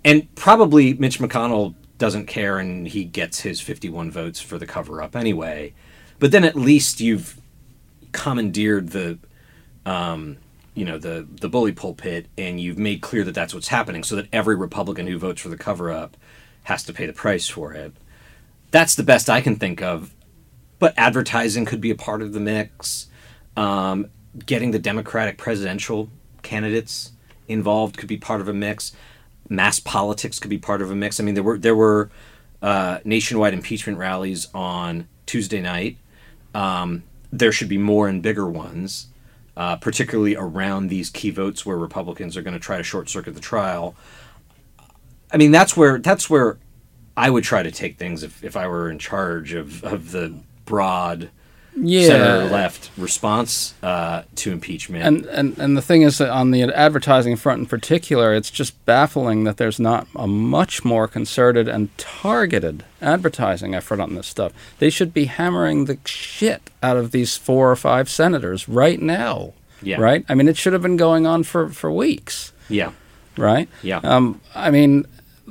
and 0.04 0.32
probably 0.36 0.94
Mitch 0.94 1.18
McConnell 1.18 1.74
doesn't 1.98 2.26
care 2.26 2.58
and 2.58 2.86
he 2.86 3.04
gets 3.04 3.40
his 3.40 3.60
51 3.60 4.12
votes 4.12 4.40
for 4.40 4.58
the 4.58 4.66
cover 4.66 5.02
up 5.02 5.16
anyway. 5.16 5.74
But 6.20 6.30
then 6.30 6.44
at 6.44 6.54
least 6.54 7.00
you've 7.00 7.40
commandeered 8.12 8.90
the 8.90 9.18
um, 9.84 10.36
you 10.74 10.84
know 10.84 10.96
the 10.96 11.26
the 11.28 11.48
bully 11.48 11.72
pulpit 11.72 12.26
and 12.38 12.60
you've 12.60 12.78
made 12.78 13.00
clear 13.00 13.24
that 13.24 13.34
that's 13.34 13.52
what's 13.52 13.68
happening 13.68 14.04
so 14.04 14.14
that 14.14 14.28
every 14.32 14.54
republican 14.54 15.08
who 15.08 15.18
votes 15.18 15.40
for 15.40 15.48
the 15.48 15.56
cover 15.56 15.90
up 15.90 16.16
has 16.64 16.84
to 16.84 16.92
pay 16.92 17.06
the 17.06 17.12
price 17.12 17.48
for 17.48 17.72
it. 17.74 17.92
That's 18.70 18.94
the 18.94 19.02
best 19.02 19.28
i 19.28 19.40
can 19.40 19.56
think 19.56 19.82
of. 19.82 20.14
But 20.78 20.94
advertising 20.96 21.64
could 21.64 21.80
be 21.80 21.90
a 21.90 21.96
part 21.96 22.22
of 22.22 22.32
the 22.32 22.40
mix. 22.40 23.08
Um, 23.56 24.06
getting 24.46 24.70
the 24.70 24.78
democratic 24.78 25.38
presidential 25.38 26.10
candidates 26.42 27.12
involved 27.48 27.96
could 27.96 28.08
be 28.08 28.16
part 28.16 28.40
of 28.40 28.48
a 28.48 28.54
mix. 28.54 28.92
Mass 29.48 29.78
politics 29.78 30.38
could 30.38 30.50
be 30.50 30.58
part 30.58 30.82
of 30.82 30.90
a 30.90 30.94
mix. 30.94 31.20
I 31.20 31.24
mean 31.24 31.34
there 31.34 31.42
were 31.42 31.58
there 31.58 31.76
were 31.76 32.10
uh, 32.60 32.98
nationwide 33.04 33.54
impeachment 33.54 33.98
rallies 33.98 34.48
on 34.54 35.08
tuesday 35.26 35.60
night. 35.60 35.96
Um, 36.54 37.02
there 37.32 37.52
should 37.52 37.68
be 37.68 37.78
more 37.78 38.08
and 38.08 38.22
bigger 38.22 38.48
ones 38.48 39.08
uh, 39.56 39.76
particularly 39.76 40.36
around 40.36 40.88
these 40.88 41.10
key 41.10 41.30
votes 41.30 41.66
where 41.66 41.76
Republicans 41.76 42.36
are 42.36 42.42
going 42.42 42.54
to 42.54 42.60
try 42.60 42.76
to 42.76 42.82
short 42.82 43.08
circuit 43.08 43.34
the 43.34 43.40
trial. 43.40 43.94
I 45.30 45.36
mean, 45.36 45.50
that's 45.50 45.76
where 45.76 45.98
that's 45.98 46.28
where 46.30 46.58
I 47.16 47.30
would 47.30 47.44
try 47.44 47.62
to 47.62 47.70
take 47.70 47.98
things 47.98 48.22
if, 48.22 48.42
if 48.42 48.56
I 48.56 48.66
were 48.66 48.90
in 48.90 48.98
charge 48.98 49.52
of, 49.52 49.84
of 49.84 50.12
the 50.12 50.34
broad 50.64 51.30
Yeah. 51.74 52.06
center 52.06 52.44
left 52.50 52.90
response 52.98 53.74
uh, 53.82 54.22
to 54.36 54.52
impeachment. 54.52 55.04
And, 55.04 55.24
and 55.26 55.58
and 55.58 55.76
the 55.76 55.82
thing 55.82 56.02
is 56.02 56.18
that 56.18 56.28
on 56.28 56.50
the 56.50 56.62
advertising 56.64 57.36
front 57.36 57.60
in 57.60 57.66
particular, 57.66 58.34
it's 58.34 58.50
just 58.50 58.84
baffling 58.84 59.44
that 59.44 59.56
there's 59.56 59.80
not 59.80 60.06
a 60.14 60.26
much 60.26 60.84
more 60.84 61.08
concerted 61.08 61.68
and 61.68 61.96
targeted 61.96 62.84
advertising 63.00 63.74
effort 63.74 64.00
on 64.00 64.14
this 64.14 64.26
stuff. 64.26 64.52
They 64.78 64.90
should 64.90 65.14
be 65.14 65.24
hammering 65.24 65.86
the 65.86 65.98
shit 66.04 66.70
out 66.82 66.96
of 66.96 67.10
these 67.10 67.36
four 67.36 67.70
or 67.70 67.76
five 67.76 68.08
senators 68.10 68.68
right 68.68 69.00
now. 69.00 69.54
Yeah. 69.80 70.00
Right? 70.00 70.24
I 70.28 70.34
mean, 70.34 70.48
it 70.48 70.56
should 70.56 70.74
have 70.74 70.82
been 70.82 70.96
going 70.96 71.26
on 71.26 71.42
for, 71.42 71.68
for 71.70 71.90
weeks. 71.90 72.52
yeah, 72.68 72.92
Right? 73.36 73.68
Yeah. 73.82 74.00
Um, 74.04 74.40
I 74.54 74.70
mean, 74.70 75.06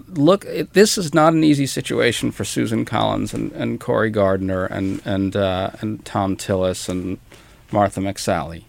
look, 0.08 0.46
it, 0.46 0.74
this 0.74 0.98
is 0.98 1.14
not 1.14 1.34
an 1.34 1.44
easy 1.44 1.66
situation 1.66 2.32
for 2.32 2.44
Susan 2.44 2.86
Collins 2.86 3.34
and, 3.34 3.52
and 3.54 3.80
Cory 3.80 4.10
Gardner 4.10 4.66
and 4.66 5.02
and 5.06 5.36
uh, 5.36 5.72
and 5.82 6.04
Thom 6.06 6.38
Tillis 6.38 6.90
and 6.90 7.20
Martha 7.72 8.00
McSally. 8.00 8.64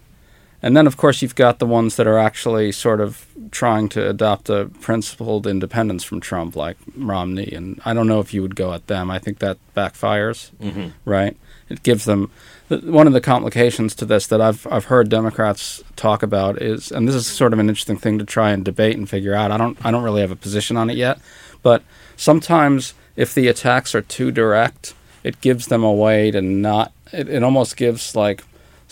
And 0.63 0.77
then, 0.77 0.87
of 0.87 0.95
course, 0.95 1.21
you've 1.21 1.35
got 1.35 1.59
the 1.59 1.65
ones 1.65 1.97
that 1.97 2.07
are 2.07 2.17
actually 2.17 2.71
sort 2.71 3.01
of 3.01 3.27
trying 3.51 3.89
to 3.89 4.09
adopt 4.09 4.49
a 4.49 4.71
principled 4.79 5.45
independence 5.45 6.05
from 6.05 6.21
Trump, 6.21 6.55
like 6.55 6.77
Romney. 6.95 7.51
And 7.51 7.81
I 7.83 7.93
don't 7.93 8.07
know 8.07 8.21
if 8.21 8.33
you 8.33 8.41
would 8.41 8.55
go 8.55 8.73
at 8.73 8.87
them. 8.87 9.11
I 9.11 9.19
think 9.19 9.39
that 9.39 9.57
backfires, 9.75 10.51
mm-hmm. 10.61 10.87
right? 11.03 11.35
It 11.67 11.83
gives 11.83 12.05
them 12.05 12.31
one 12.69 13.07
of 13.07 13.13
the 13.13 13.21
complications 13.21 13.93
to 13.95 14.05
this 14.05 14.27
that 14.27 14.39
I've 14.39 14.65
I've 14.71 14.85
heard 14.85 15.09
Democrats 15.09 15.83
talk 15.95 16.23
about 16.23 16.61
is, 16.61 16.91
and 16.91 17.07
this 17.07 17.15
is 17.15 17.27
sort 17.27 17.53
of 17.53 17.59
an 17.59 17.67
interesting 17.69 17.97
thing 17.97 18.17
to 18.19 18.25
try 18.25 18.51
and 18.51 18.63
debate 18.63 18.97
and 18.97 19.09
figure 19.09 19.33
out. 19.33 19.51
I 19.51 19.57
don't 19.57 19.77
I 19.85 19.91
don't 19.91 20.03
really 20.03 20.21
have 20.21 20.31
a 20.31 20.35
position 20.35 20.77
on 20.77 20.89
it 20.89 20.95
yet, 20.97 21.19
but 21.61 21.83
sometimes 22.15 22.93
if 23.15 23.33
the 23.33 23.47
attacks 23.47 23.93
are 23.93 24.01
too 24.01 24.31
direct, 24.31 24.93
it 25.23 25.41
gives 25.41 25.67
them 25.67 25.83
a 25.83 25.91
way 25.91 26.31
to 26.31 26.41
not. 26.41 26.93
It, 27.11 27.29
it 27.29 27.43
almost 27.43 27.77
gives 27.77 28.15
like 28.15 28.43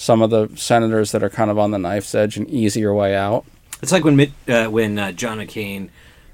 some 0.02 0.24
of 0.24 0.32
the 0.32 0.50
senators 0.56 1.12
that 1.12 1.22
are 1.22 1.30
kind 1.30 1.52
of 1.52 1.60
on 1.60 1.70
the 1.70 1.78
knife's 1.78 2.16
edge 2.16 2.36
an 2.36 2.50
easier 2.50 2.92
way 2.92 3.16
out. 3.16 3.46
It's 3.84 3.92
like 3.92 4.04
when 4.04 4.16
Mitt, 4.16 4.32
uh, 4.48 4.66
when 4.66 4.98
uh, 4.98 5.12
John 5.12 5.38
McCain 5.38 5.90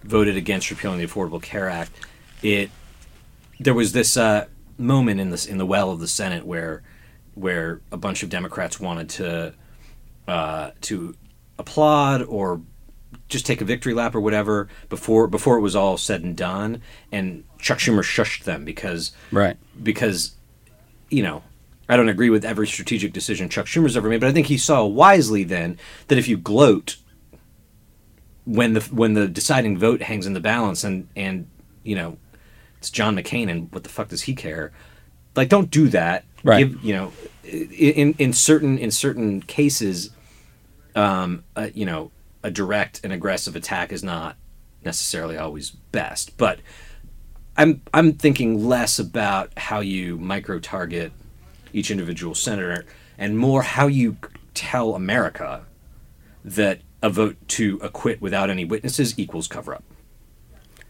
voted 0.06 0.38
against 0.38 0.70
repealing 0.72 1.00
the 1.00 1.06
Affordable 1.06 1.42
Care 1.42 1.70
Act. 1.70 1.92
It 2.42 2.72
there 3.60 3.74
was 3.74 3.92
this 3.92 4.16
uh, 4.16 4.46
moment 4.78 5.20
in 5.20 5.32
this 5.32 5.46
in 5.46 5.58
the 5.58 5.66
well 5.66 5.92
of 5.92 6.00
the 6.00 6.08
Senate 6.08 6.46
where 6.46 6.82
where 7.36 7.82
a 7.92 7.98
bunch 7.98 8.24
of 8.24 8.30
Democrats 8.30 8.80
wanted 8.80 9.10
to 9.10 9.54
uh, 10.30 10.72
to 10.82 11.14
applaud 11.60 12.22
or 12.22 12.62
just 13.28 13.46
take 13.46 13.60
a 13.60 13.66
victory 13.66 13.94
lap 13.94 14.16
or 14.16 14.22
whatever 14.22 14.70
before 14.88 15.28
before 15.28 15.58
it 15.58 15.62
was 15.62 15.76
all 15.76 15.98
said 15.98 16.24
and 16.24 16.38
done, 16.38 16.82
and 17.12 17.44
Chuck 17.60 17.80
Schumer 17.80 18.02
shushed 18.02 18.46
them 18.46 18.64
because 18.64 19.12
Right. 19.32 19.58
because 19.84 20.36
you 21.10 21.22
know 21.24 21.44
I 21.90 21.96
don't 21.96 22.10
agree 22.10 22.30
with 22.30 22.44
every 22.44 22.68
strategic 22.68 23.14
decision 23.14 23.50
Chuck 23.50 23.66
Schumer's 23.66 23.96
ever 23.96 24.10
made, 24.10 24.20
but 24.20 24.30
I 24.30 24.34
think 24.34 24.48
he 24.48 24.58
saw 24.58 24.86
wisely 24.86 25.44
then 25.44 25.78
that 26.08 26.18
if 26.18 26.28
you 26.28 26.38
gloat 26.38 26.98
when 28.46 28.74
the 28.74 28.82
when 28.82 29.14
the 29.14 29.28
deciding 29.28 29.78
vote 29.78 30.02
hangs 30.02 30.26
in 30.26 30.34
the 30.34 30.40
balance 30.40 30.84
and 30.84 31.08
and 31.16 31.48
you 31.84 31.96
know 31.96 32.18
it's 32.78 32.90
John 32.90 33.16
McCain 33.16 33.50
and 33.50 33.72
what 33.72 33.84
the 33.84 33.90
fuck 33.90 34.10
does 34.10 34.24
he 34.24 34.36
care? 34.36 34.72
Like 35.36 35.50
don't 35.50 35.72
do 35.72 35.88
that. 35.90 36.26
Right. 36.44 36.70
Give, 36.70 36.84
you 36.84 36.94
know 36.94 37.14
in 37.44 38.14
in 38.18 38.34
certain 38.34 38.78
in 38.78 38.92
certain 38.92 39.42
cases 39.42 40.10
um 40.96 41.44
uh, 41.56 41.70
you 41.74 41.86
know 41.86 42.12
a 42.44 42.52
direct 42.52 43.02
and 43.04 43.14
aggressive 43.14 43.56
attack 43.56 43.92
is 43.92 44.04
not 44.04 44.38
necessarily 44.84 45.38
always 45.38 45.70
best, 45.70 46.38
but 46.38 46.60
I'm 47.58 47.82
I'm 47.94 48.14
thinking 48.14 48.68
less 48.68 49.00
about 49.00 49.52
how 49.58 49.80
you 49.80 50.18
micro 50.18 50.60
target 50.60 51.12
each 51.74 51.92
individual 51.92 52.36
senator 52.36 52.86
and 53.18 53.38
more 53.38 53.64
how 53.64 53.88
you 53.88 54.18
tell 54.54 54.96
America 54.96 55.66
that 56.44 56.82
a 57.02 57.10
vote 57.10 57.36
to 57.48 57.80
acquit 57.82 58.22
without 58.22 58.50
any 58.50 58.66
witnesses 58.66 59.18
equals 59.18 59.48
cover 59.48 59.74
up. 59.74 59.84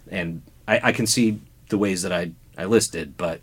And 0.10 0.42
I, 0.68 0.80
I 0.84 0.92
can 0.92 1.08
see 1.08 1.42
the 1.70 1.78
ways 1.78 2.02
that 2.04 2.14
I, 2.14 2.32
I 2.58 2.66
listed, 2.66 3.18
but 3.18 3.42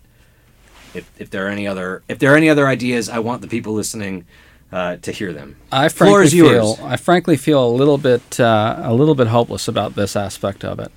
if, 0.95 1.11
if 1.19 1.31
there 1.31 1.47
are 1.47 1.51
any 1.51 1.67
other 1.67 2.03
if 2.09 2.19
there 2.19 2.33
are 2.33 2.37
any 2.37 2.49
other 2.49 2.67
ideas, 2.67 3.09
I 3.09 3.19
want 3.19 3.43
the 3.43 3.49
people 3.49 3.73
listening 3.75 4.25
uh, 4.73 4.97
to 4.97 5.13
hear 5.13 5.33
them. 5.33 5.57
I 5.71 5.89
Floor 5.89 6.21
frankly 6.21 6.27
is 6.27 6.35
yours. 6.35 6.77
feel 6.77 6.87
I 6.87 6.97
frankly 6.97 7.37
feel 7.37 7.67
a 7.67 7.71
little 7.71 7.99
bit 7.99 8.41
uh, 8.41 8.81
a 8.83 8.95
little 8.95 9.15
bit 9.15 9.27
hopeless 9.27 9.69
about 9.69 9.95
this 9.95 10.17
aspect 10.17 10.65
of 10.65 10.79
it. 10.79 10.93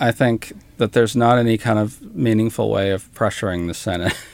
I 0.00 0.12
think 0.12 0.52
that 0.78 0.92
there's 0.92 1.14
not 1.14 1.38
any 1.38 1.58
kind 1.58 1.78
of 1.78 2.00
meaningful 2.14 2.70
way 2.70 2.90
of 2.90 3.12
pressuring 3.12 3.66
the 3.66 3.74
Senate 3.74 4.14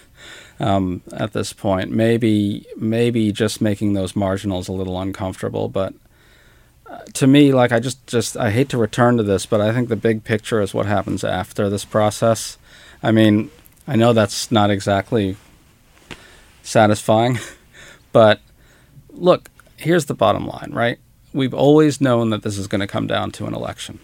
um, 0.60 1.02
at 1.12 1.32
this 1.32 1.52
point. 1.52 1.90
Maybe 1.90 2.66
maybe 2.76 3.32
just 3.32 3.60
making 3.60 3.94
those 3.94 4.14
marginals 4.14 4.68
a 4.68 4.72
little 4.72 5.00
uncomfortable, 5.00 5.68
but 5.68 5.94
uh, 6.88 6.98
to 7.14 7.26
me, 7.26 7.52
like 7.52 7.72
I 7.72 7.80
just 7.80 8.06
just 8.06 8.36
I 8.36 8.50
hate 8.50 8.68
to 8.68 8.78
return 8.78 9.16
to 9.16 9.22
this, 9.22 9.46
but 9.46 9.60
I 9.60 9.72
think 9.72 9.88
the 9.88 9.96
big 9.96 10.22
picture 10.22 10.60
is 10.60 10.74
what 10.74 10.86
happens 10.86 11.24
after 11.24 11.68
this 11.68 11.84
process. 11.84 12.58
I 13.02 13.10
mean, 13.10 13.50
I 13.88 13.96
know 13.96 14.12
that's 14.12 14.52
not 14.52 14.70
exactly 14.70 15.36
satisfying, 16.62 17.38
but 18.12 18.40
look, 19.08 19.50
here's 19.76 20.04
the 20.04 20.14
bottom 20.14 20.46
line, 20.46 20.70
right? 20.72 20.98
We've 21.32 21.54
always 21.54 22.00
known 22.00 22.30
that 22.30 22.42
this 22.42 22.58
is 22.58 22.66
going 22.66 22.80
to 22.80 22.86
come 22.86 23.06
down 23.06 23.30
to 23.32 23.46
an 23.46 23.54
election. 23.54 23.98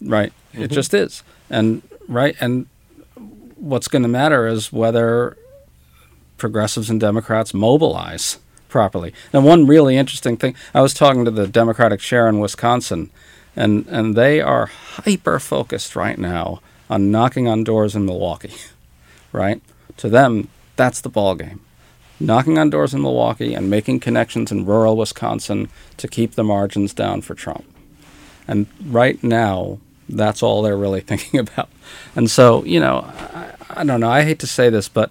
Right? 0.00 0.32
It 0.54 0.68
just 0.68 0.94
is. 0.94 1.22
And 1.50 1.82
right 2.08 2.34
and 2.40 2.66
what's 3.60 3.88
going 3.88 4.02
to 4.02 4.08
matter 4.08 4.46
is 4.46 4.72
whether 4.72 5.36
progressives 6.38 6.90
and 6.90 6.98
Democrats 6.98 7.54
mobilize 7.54 8.38
properly. 8.68 9.12
Now, 9.32 9.40
one 9.40 9.66
really 9.66 9.96
interesting 9.96 10.36
thing, 10.36 10.56
I 10.74 10.80
was 10.80 10.94
talking 10.94 11.24
to 11.24 11.30
the 11.30 11.46
Democratic 11.46 12.00
chair 12.00 12.28
in 12.28 12.40
Wisconsin, 12.40 13.10
and, 13.54 13.86
and 13.88 14.14
they 14.14 14.40
are 14.40 14.66
hyper 14.66 15.38
focused 15.38 15.94
right 15.94 16.18
now 16.18 16.60
on 16.88 17.10
knocking 17.10 17.46
on 17.46 17.64
doors 17.64 17.94
in 17.94 18.06
Milwaukee. 18.06 18.54
Right? 19.32 19.62
To 19.98 20.08
them, 20.08 20.48
that's 20.74 21.00
the 21.00 21.08
ball 21.08 21.36
game. 21.36 21.60
Knocking 22.18 22.58
on 22.58 22.68
doors 22.68 22.92
in 22.92 23.00
Milwaukee 23.00 23.54
and 23.54 23.70
making 23.70 24.00
connections 24.00 24.50
in 24.50 24.66
rural 24.66 24.96
Wisconsin 24.96 25.68
to 25.98 26.08
keep 26.08 26.34
the 26.34 26.42
margins 26.42 26.92
down 26.92 27.20
for 27.22 27.34
Trump. 27.34 27.64
And 28.48 28.66
right 28.84 29.22
now, 29.22 29.78
that's 30.08 30.42
all 30.42 30.62
they're 30.62 30.76
really 30.76 31.00
thinking 31.10 31.38
about. 31.38 31.68
And 32.16 32.30
so, 32.30 32.64
you 32.64 32.80
know, 32.80 33.04
I, 33.34 33.52
I 33.70 33.84
don't 33.84 34.00
know. 34.00 34.10
I 34.10 34.22
hate 34.22 34.38
to 34.40 34.46
say 34.46 34.70
this, 34.70 34.88
but 34.88 35.10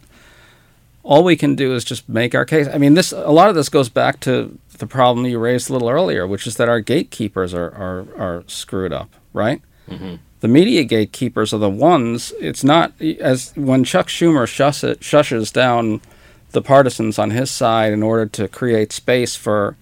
all 1.04 1.24
we 1.24 1.36
can 1.36 1.56
do 1.56 1.74
is 1.74 1.84
just 1.84 2.08
make 2.08 2.36
our 2.36 2.46
case. 2.46 2.68
I 2.68 2.78
mean, 2.78 2.94
this 2.94 3.12
a 3.12 3.32
lot 3.32 3.50
of 3.50 3.56
this 3.56 3.70
goes 3.70 3.90
back 3.90 4.20
to 4.22 4.58
the 4.78 4.88
problem 4.88 5.26
you 5.26 5.40
raised 5.40 5.70
a 5.70 5.74
little 5.74 5.90
earlier, 5.90 6.28
which 6.28 6.46
is 6.46 6.58
that 6.58 6.70
our 6.70 6.80
gatekeepers 6.80 7.54
are 7.54 7.72
are, 7.72 8.06
are 8.18 8.44
screwed 8.48 8.94
up, 8.94 9.10
right? 9.34 9.62
Mm-hmm. 9.90 10.16
The 10.42 10.48
media 10.48 10.84
gatekeepers 10.84 11.54
are 11.54 11.58
the 11.58 11.70
ones. 11.70 12.32
It's 12.40 12.64
not 12.64 12.94
as 13.02 13.54
when 13.56 13.84
Chuck 13.84 14.08
Schumer 14.08 14.48
shush 14.48 14.84
it, 14.84 15.02
shushes 15.02 15.52
down 15.52 16.02
the 16.52 16.62
partisans 16.62 17.20
on 17.20 17.32
his 17.32 17.52
side 17.52 17.94
in 17.94 18.02
order 18.02 18.26
to 18.26 18.48
create 18.48 18.92
space 18.92 19.36
for 19.36 19.76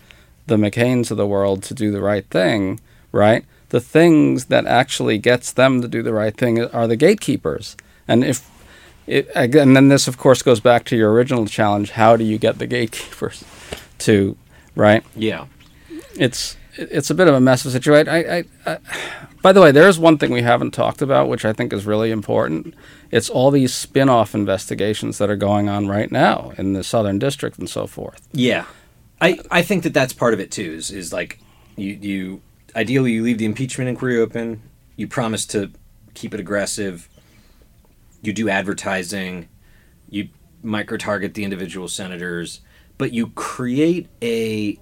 the 0.47 0.55
McCains 0.55 1.11
of 1.11 1.17
the 1.17 1.27
world 1.27 1.63
to 1.63 1.73
do 1.73 1.91
the 1.91 2.01
right 2.01 2.25
thing, 2.27 2.79
right? 3.11 3.45
The 3.69 3.81
things 3.81 4.45
that 4.45 4.65
actually 4.65 5.17
gets 5.17 5.51
them 5.51 5.81
to 5.81 5.87
do 5.87 6.01
the 6.01 6.13
right 6.13 6.35
thing 6.35 6.63
are 6.63 6.87
the 6.87 6.95
gatekeepers. 6.95 7.75
And 8.07 8.23
if 8.23 8.49
it, 9.05 9.29
again, 9.35 9.73
then 9.73 9.89
this 9.89 10.07
of 10.07 10.17
course 10.17 10.41
goes 10.41 10.59
back 10.59 10.85
to 10.85 10.95
your 10.97 11.11
original 11.11 11.45
challenge: 11.45 11.91
how 11.91 12.15
do 12.15 12.23
you 12.23 12.37
get 12.37 12.59
the 12.59 12.67
gatekeepers 12.67 13.43
to 13.99 14.37
right. 14.75 15.03
Yeah. 15.15 15.45
It's 16.15 16.57
it's 16.77 17.09
a 17.09 17.15
bit 17.15 17.27
of 17.27 17.33
a 17.33 17.39
mess 17.39 17.65
of 17.65 17.69
a 17.69 17.71
situation. 17.71 18.07
I, 18.07 18.37
I, 18.37 18.43
I, 18.65 18.77
by 19.41 19.51
the 19.51 19.61
way, 19.61 19.71
there 19.71 19.87
is 19.87 19.97
one 19.97 20.17
thing 20.17 20.31
we 20.31 20.43
haven't 20.43 20.71
talked 20.71 21.01
about, 21.01 21.27
which 21.27 21.43
I 21.43 21.53
think 21.53 21.73
is 21.73 21.85
really 21.85 22.11
important. 22.11 22.75
It's 23.11 23.29
all 23.29 23.49
these 23.49 23.73
spin-off 23.73 24.35
investigations 24.35 25.17
that 25.17 25.29
are 25.29 25.35
going 25.35 25.69
on 25.69 25.87
right 25.87 26.11
now 26.11 26.51
in 26.57 26.73
the 26.73 26.83
Southern 26.83 27.17
District 27.17 27.57
and 27.57 27.69
so 27.69 27.87
forth. 27.87 28.27
Yeah, 28.31 28.65
I, 29.21 29.39
I 29.49 29.61
think 29.63 29.83
that 29.83 29.93
that's 29.93 30.13
part 30.13 30.33
of 30.33 30.39
it 30.39 30.51
too. 30.51 30.73
Is, 30.73 30.91
is 30.91 31.11
like 31.11 31.39
you 31.75 31.93
you 31.93 32.41
ideally 32.75 33.13
you 33.13 33.23
leave 33.23 33.37
the 33.37 33.45
impeachment 33.45 33.89
inquiry 33.89 34.19
open. 34.19 34.61
You 34.95 35.07
promise 35.07 35.45
to 35.47 35.71
keep 36.13 36.33
it 36.33 36.39
aggressive. 36.39 37.07
You 38.21 38.33
do 38.33 38.49
advertising. 38.49 39.47
You 40.09 40.29
micro 40.63 40.97
target 40.97 41.33
the 41.33 41.43
individual 41.43 41.87
senators, 41.87 42.61
but 42.97 43.13
you 43.13 43.27
create 43.29 44.07
a 44.21 44.79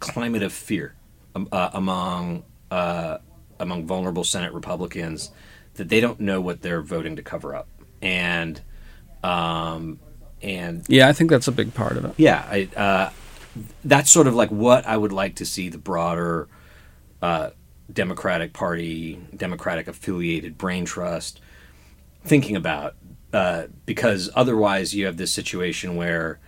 climate 0.00 0.42
of 0.42 0.52
fear 0.52 0.94
uh, 1.52 1.70
among 1.72 2.44
uh, 2.70 3.18
among 3.60 3.86
vulnerable 3.86 4.24
Senate 4.24 4.52
Republicans 4.52 5.30
that 5.74 5.88
they 5.88 6.00
don't 6.00 6.20
know 6.20 6.40
what 6.40 6.62
they're 6.62 6.82
voting 6.82 7.16
to 7.16 7.22
cover 7.22 7.54
up, 7.54 7.68
and 8.00 8.60
um, 9.22 9.98
and 10.42 10.84
Yeah, 10.88 11.08
I 11.08 11.12
think 11.12 11.30
that's 11.30 11.48
a 11.48 11.52
big 11.52 11.74
part 11.74 11.96
of 11.96 12.04
it. 12.04 12.14
yeah, 12.16 12.46
I, 12.48 12.68
uh, 12.76 13.10
that's 13.84 14.10
sort 14.10 14.26
of 14.26 14.34
like 14.34 14.50
what 14.50 14.86
I 14.86 14.96
would 14.96 15.12
like 15.12 15.34
to 15.36 15.44
see 15.46 15.68
the 15.68 15.78
broader 15.78 16.48
uh, 17.22 17.50
Democratic 17.92 18.52
Party, 18.52 19.20
Democratic 19.36 19.88
affiliated 19.88 20.58
brain 20.58 20.84
trust 20.84 21.40
thinking 22.24 22.56
about, 22.56 22.94
uh, 23.32 23.64
because 23.86 24.30
otherwise 24.34 24.94
you 24.94 25.06
have 25.06 25.16
this 25.16 25.32
situation 25.32 25.96
where. 25.96 26.40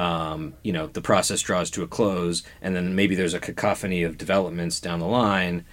Um, 0.00 0.54
you 0.62 0.72
know 0.72 0.86
the 0.86 1.00
process 1.00 1.40
draws 1.42 1.72
to 1.72 1.82
a 1.82 1.88
close, 1.88 2.44
and 2.62 2.76
then 2.76 2.94
maybe 2.94 3.16
there's 3.16 3.34
a 3.34 3.40
cacophony 3.40 4.04
of 4.04 4.16
developments 4.16 4.78
down 4.78 5.00
the 5.00 5.06
line, 5.06 5.64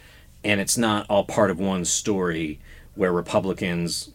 and 0.43 0.59
it's 0.59 0.79
not 0.79 1.05
all 1.11 1.25
part 1.25 1.51
of 1.51 1.59
one 1.59 1.85
story 1.85 2.59
where 2.95 3.11
Republicans 3.11 4.09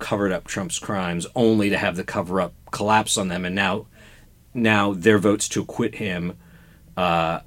covered 0.00 0.32
up 0.32 0.48
Trump's 0.48 0.80
crimes 0.80 1.28
only 1.36 1.70
to 1.70 1.78
have 1.78 1.94
the 1.94 2.02
cover 2.02 2.40
up 2.40 2.54
collapse 2.72 3.16
on 3.16 3.28
them, 3.28 3.44
and 3.44 3.54
now 3.54 3.86
now 4.52 4.92
their 4.92 5.18
votes 5.18 5.48
to 5.50 5.62
acquit 5.62 5.94
him 5.94 6.36
uh, 6.96 7.40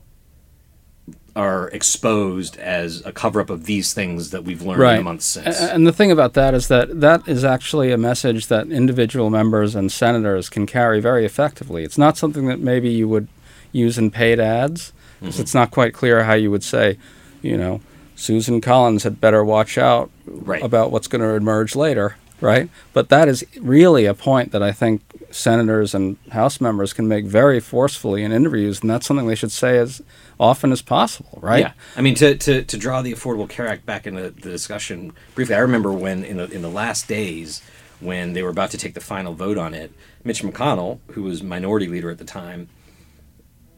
are 1.35 1.67
exposed 1.69 2.57
as 2.57 3.05
a 3.05 3.11
cover 3.11 3.41
up 3.41 3.49
of 3.49 3.65
these 3.65 3.93
things 3.93 4.29
that 4.31 4.43
we've 4.45 4.61
learned 4.61 4.81
in 4.83 4.95
the 4.97 5.03
months 5.03 5.25
since. 5.25 5.59
And 5.59 5.85
the 5.85 5.91
thing 5.91 6.11
about 6.11 6.33
that 6.35 6.53
is 6.53 6.67
that 6.69 7.01
that 7.01 7.27
is 7.27 7.43
actually 7.43 7.91
a 7.91 7.97
message 7.97 8.47
that 8.47 8.67
individual 8.71 9.29
members 9.29 9.75
and 9.75 9.91
senators 9.91 10.49
can 10.49 10.65
carry 10.65 11.01
very 11.01 11.25
effectively. 11.25 11.83
It's 11.83 11.97
not 11.97 12.17
something 12.17 12.47
that 12.47 12.59
maybe 12.61 12.89
you 12.89 13.09
would 13.09 13.27
use 13.73 13.97
in 13.97 14.11
paid 14.11 14.39
ads. 14.39 14.93
'cause 15.21 15.33
Mm-hmm. 15.33 15.41
It's 15.41 15.53
not 15.53 15.71
quite 15.71 15.93
clear 15.93 16.23
how 16.23 16.33
you 16.33 16.51
would 16.51 16.63
say, 16.63 16.97
you 17.41 17.57
know, 17.57 17.81
Susan 18.15 18.61
Collins 18.61 19.03
had 19.03 19.19
better 19.19 19.43
watch 19.43 19.77
out 19.77 20.09
Right. 20.27 20.63
about 20.63 20.91
what's 20.91 21.07
going 21.07 21.21
to 21.21 21.29
emerge 21.35 21.75
later, 21.75 22.15
right? 22.39 22.69
But 22.93 23.09
that 23.09 23.27
is 23.27 23.43
really 23.59 24.05
a 24.05 24.13
point 24.13 24.51
that 24.53 24.63
I 24.63 24.71
think 24.71 25.01
senators 25.35 25.93
and 25.93 26.17
House 26.31 26.61
members 26.61 26.93
can 26.93 27.07
make 27.07 27.25
very 27.25 27.59
forcefully 27.59 28.23
in 28.23 28.31
interviews, 28.31 28.81
and 28.81 28.89
that's 28.89 29.05
something 29.05 29.27
they 29.27 29.35
should 29.35 29.51
say 29.51 29.77
as 29.77 30.01
often 30.39 30.71
as 30.71 30.81
possible, 30.81 31.39
right? 31.41 31.59
Yeah, 31.59 31.73
I 31.95 32.01
mean 32.01 32.15
to, 32.15 32.35
to, 32.35 32.63
to 32.63 32.77
draw 32.77 33.01
the 33.01 33.13
Affordable 33.13 33.49
Care 33.49 33.67
Act 33.67 33.85
back 33.85 34.07
into 34.07 34.29
the 34.29 34.49
discussion 34.49 35.13
briefly. 35.35 35.55
I 35.55 35.59
remember 35.59 35.91
when 35.91 36.23
in 36.23 36.37
the 36.37 36.49
in 36.49 36.61
the 36.61 36.69
last 36.69 37.07
days 37.07 37.61
when 37.99 38.33
they 38.33 38.43
were 38.43 38.49
about 38.49 38.71
to 38.71 38.77
take 38.77 38.93
the 38.93 39.01
final 39.01 39.33
vote 39.33 39.57
on 39.57 39.73
it, 39.73 39.91
Mitch 40.23 40.41
McConnell, 40.41 40.99
who 41.11 41.23
was 41.23 41.43
minority 41.43 41.87
leader 41.87 42.09
at 42.09 42.17
the 42.17 42.25
time, 42.25 42.69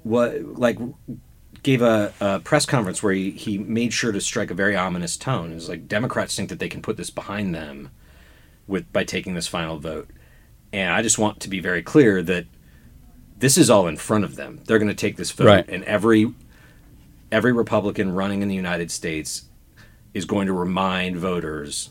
what 0.03 0.41
like 0.57 0.77
gave 1.63 1.81
a, 1.81 2.13
a 2.21 2.39
press 2.39 2.65
conference 2.65 3.01
where 3.01 3.13
he, 3.13 3.31
he 3.31 3.57
made 3.57 3.91
sure 3.91 4.11
to 4.11 4.21
strike 4.21 4.51
a 4.51 4.53
very 4.53 4.75
ominous 4.75 5.17
tone. 5.17 5.51
It 5.51 5.55
was 5.55 5.69
like 5.69 5.87
Democrats 5.87 6.35
think 6.35 6.49
that 6.49 6.59
they 6.59 6.69
can 6.69 6.81
put 6.81 6.97
this 6.97 7.09
behind 7.09 7.53
them 7.53 7.89
with 8.67 8.91
by 8.93 9.03
taking 9.03 9.33
this 9.33 9.47
final 9.47 9.79
vote, 9.79 10.09
and 10.77 10.93
I 10.93 11.01
just 11.01 11.17
want 11.17 11.39
to 11.41 11.49
be 11.49 11.59
very 11.59 11.81
clear 11.81 12.21
that 12.23 12.45
this 13.39 13.57
is 13.57 13.69
all 13.69 13.87
in 13.87 13.97
front 13.97 14.23
of 14.23 14.35
them. 14.35 14.59
They're 14.65 14.79
going 14.79 14.87
to 14.89 14.93
take 14.95 15.17
this 15.17 15.31
vote, 15.31 15.45
Right. 15.47 15.65
and 15.69 15.83
every 15.83 16.33
every 17.31 17.51
Republican 17.51 18.13
running 18.13 18.41
in 18.41 18.47
the 18.47 18.55
United 18.55 18.89
States 18.91 19.43
is 20.13 20.25
going 20.25 20.47
to 20.47 20.53
remind 20.53 21.17
voters 21.17 21.89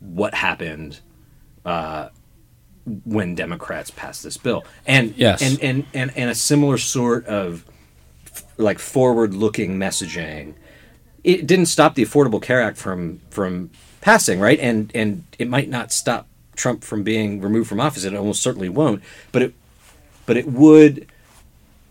what 0.00 0.34
happened 0.34 1.00
uh, 1.64 2.08
when 3.04 3.34
Democrats 3.34 3.90
passed 3.90 4.22
this 4.22 4.36
bill, 4.36 4.64
and 4.86 5.14
Yes. 5.16 5.42
and, 5.42 5.60
and 5.62 5.86
and 5.92 6.12
and 6.16 6.30
a 6.30 6.34
similar 6.34 6.78
sort 6.78 7.26
of 7.26 7.64
like 8.58 8.78
forward-looking 8.78 9.76
messaging. 9.76 10.54
It 11.24 11.46
didn't 11.46 11.66
stop 11.66 11.94
the 11.96 12.04
Affordable 12.04 12.40
Care 12.40 12.62
Act 12.62 12.78
from 12.78 13.20
from 13.30 13.70
passing, 14.00 14.38
right? 14.40 14.58
And 14.60 14.90
and 14.94 15.24
it 15.38 15.48
might 15.48 15.68
not 15.68 15.92
stop 15.92 16.26
Trump 16.56 16.82
from 16.82 17.02
being 17.02 17.40
removed 17.40 17.68
from 17.68 17.80
office. 17.80 18.04
It 18.04 18.14
almost 18.14 18.42
certainly 18.42 18.68
won't. 18.68 19.02
But 19.32 19.42
it 19.42 19.54
but 20.26 20.36
it 20.36 20.48
would 20.48 21.06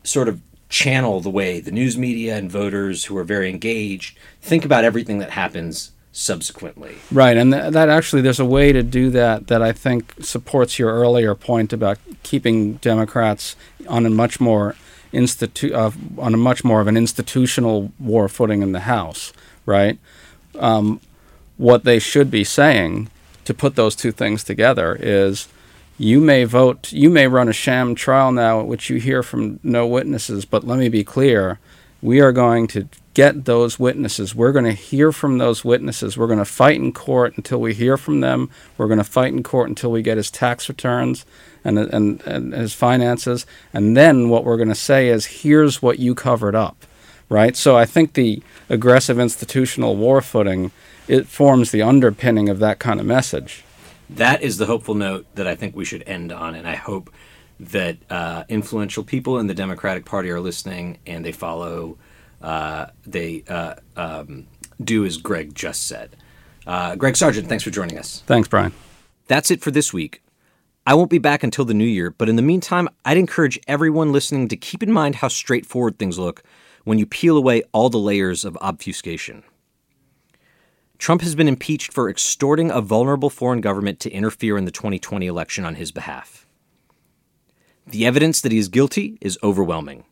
sort 0.03 0.27
of 0.27 0.41
channel 0.69 1.21
the 1.21 1.29
way 1.29 1.59
the 1.59 1.71
news 1.71 1.97
media 1.97 2.35
and 2.35 2.51
voters 2.51 3.05
who 3.05 3.17
are 3.17 3.23
very 3.23 3.49
engaged 3.49 4.17
think 4.41 4.65
about 4.65 4.83
everything 4.83 5.19
that 5.19 5.31
happens 5.31 5.91
subsequently. 6.11 6.95
Right, 7.11 7.35
and 7.35 7.51
th- 7.51 7.73
that 7.73 7.89
actually, 7.89 8.21
there's 8.21 8.39
a 8.39 8.45
way 8.45 8.71
to 8.71 8.81
do 8.81 9.09
that 9.11 9.47
that 9.47 9.61
I 9.61 9.73
think 9.73 10.13
supports 10.21 10.79
your 10.79 10.91
earlier 10.93 11.35
point 11.35 11.73
about 11.73 11.99
keeping 12.23 12.75
Democrats 12.75 13.55
on 13.87 14.05
a 14.05 14.09
much 14.09 14.39
more 14.39 14.75
institu- 15.11 15.73
uh, 15.73 15.91
on 16.21 16.33
a 16.33 16.37
much 16.37 16.63
more 16.63 16.79
of 16.79 16.87
an 16.87 16.95
institutional 16.95 17.91
war 17.99 18.29
footing 18.29 18.61
in 18.61 18.71
the 18.71 18.81
House. 18.81 19.33
Right, 19.65 19.99
um, 20.57 21.01
what 21.57 21.83
they 21.83 21.99
should 21.99 22.31
be 22.31 22.43
saying 22.43 23.09
to 23.45 23.53
put 23.53 23.75
those 23.75 23.95
two 23.95 24.11
things 24.11 24.43
together 24.43 24.97
is. 24.99 25.47
You 25.97 26.19
may 26.19 26.43
vote, 26.43 26.91
you 26.91 27.09
may 27.09 27.25
run 27.25 27.47
a 27.47 27.53
sham 27.53 27.95
trial 27.95 28.33
now 28.33 28.61
which 28.61 28.89
you 28.89 28.97
hear 28.99 29.23
from 29.23 29.61
no 29.63 29.87
witnesses, 29.87 30.43
but 30.43 30.65
let 30.65 30.77
me 30.77 30.89
be 30.89 31.05
clear 31.05 31.57
we 32.01 32.19
are 32.19 32.33
going 32.33 32.67
to 32.67 32.89
get 33.13 33.45
those 33.45 33.79
witnesses. 33.79 34.35
We're 34.35 34.51
going 34.51 34.65
to 34.65 34.73
hear 34.73 35.11
from 35.11 35.37
those 35.37 35.63
witnesses. 35.63 36.17
We're 36.17 36.27
going 36.27 36.39
to 36.39 36.45
fight 36.45 36.75
in 36.75 36.91
court 36.91 37.37
until 37.37 37.61
we 37.61 37.73
hear 37.73 37.97
from 37.97 38.19
them. 38.19 38.49
We're 38.77 38.87
going 38.87 38.99
to 38.99 39.05
fight 39.05 39.33
in 39.33 39.41
court 39.41 39.69
until 39.69 39.89
we 39.89 40.01
get 40.01 40.17
his 40.17 40.29
tax 40.29 40.67
returns 40.67 41.25
and, 41.63 41.79
and, 41.79 42.21
and 42.27 42.53
his 42.53 42.73
finances. 42.73 43.45
And 43.73 43.95
then 43.95 44.29
what 44.29 44.43
we're 44.43 44.57
going 44.57 44.67
to 44.69 44.75
say 44.75 45.07
is, 45.07 45.25
here's 45.25 45.81
what 45.81 45.97
you 45.97 46.13
covered 46.13 46.55
up, 46.55 46.85
right? 47.29 47.55
So 47.55 47.77
I 47.77 47.85
think 47.85 48.13
the 48.13 48.43
aggressive 48.69 49.17
institutional 49.17 49.95
war 49.95 50.21
footing, 50.21 50.71
it 51.07 51.27
forms 51.27 51.71
the 51.71 51.81
underpinning 51.81 52.49
of 52.49 52.59
that 52.59 52.79
kind 52.79 52.99
of 52.99 53.05
message. 53.05 53.63
That 54.09 54.41
is 54.41 54.57
the 54.57 54.65
hopeful 54.65 54.95
note 54.95 55.25
that 55.35 55.47
I 55.47 55.55
think 55.55 55.75
we 55.75 55.85
should 55.85 56.03
end 56.07 56.31
on, 56.31 56.55
and 56.55 56.67
I 56.67 56.75
hope 56.75 57.11
that 57.59 57.97
uh, 58.09 58.43
influential 58.49 59.03
people 59.03 59.39
in 59.39 59.47
the 59.47 59.53
Democratic 59.53 60.05
Party 60.05 60.29
are 60.29 60.41
listening 60.41 60.99
and 61.05 61.23
they 61.23 61.31
follow. 61.31 61.97
Uh, 62.41 62.87
they 63.05 63.43
uh, 63.47 63.75
um, 63.95 64.45
do 64.83 65.05
as 65.05 65.17
Greg 65.17 65.55
just 65.55 65.87
said. 65.87 66.15
Uh, 66.67 66.95
Greg 66.95 67.15
Sargent, 67.15 67.47
thanks 67.47 67.63
for 67.63 67.69
joining 67.69 67.97
us. 67.97 68.23
Thanks, 68.25 68.47
Brian. 68.47 68.73
That's 69.27 69.51
it 69.51 69.61
for 69.61 69.71
this 69.71 69.93
week. 69.93 70.21
I 70.87 70.93
won't 70.93 71.09
be 71.09 71.17
back 71.17 71.43
until 71.43 71.65
the 71.65 71.73
new 71.73 71.85
year, 71.85 72.11
but 72.11 72.29
in 72.29 72.35
the 72.35 72.43
meantime, 72.43 72.89
I'd 73.05 73.17
encourage 73.17 73.59
everyone 73.67 74.11
listening 74.11 74.47
to 74.49 74.57
keep 74.57 74.83
in 74.83 74.91
mind 74.91 75.15
how 75.15 75.29
straightforward 75.29 75.97
things 75.97 76.19
look 76.19 76.43
when 76.83 76.99
you 76.99 77.07
peel 77.07 77.37
away 77.37 77.63
all 77.71 77.89
the 77.89 77.97
layers 77.97 78.45
of 78.45 78.55
obfuscation. 78.61 79.43
Trump 80.97 81.21
has 81.21 81.35
been 81.35 81.47
impeached 81.47 81.91
for 81.91 82.09
extorting 82.09 82.71
a 82.71 82.81
vulnerable 82.81 83.29
foreign 83.29 83.61
government 83.61 83.99
to 84.01 84.11
interfere 84.11 84.57
in 84.57 84.65
the 84.65 84.71
2020 84.71 85.27
election 85.27 85.65
on 85.65 85.75
his 85.75 85.91
behalf. 85.91 86.47
The 87.85 88.05
evidence 88.05 88.41
that 88.41 88.51
he 88.51 88.57
is 88.57 88.67
guilty 88.67 89.17
is 89.21 89.37
overwhelming. 89.43 90.05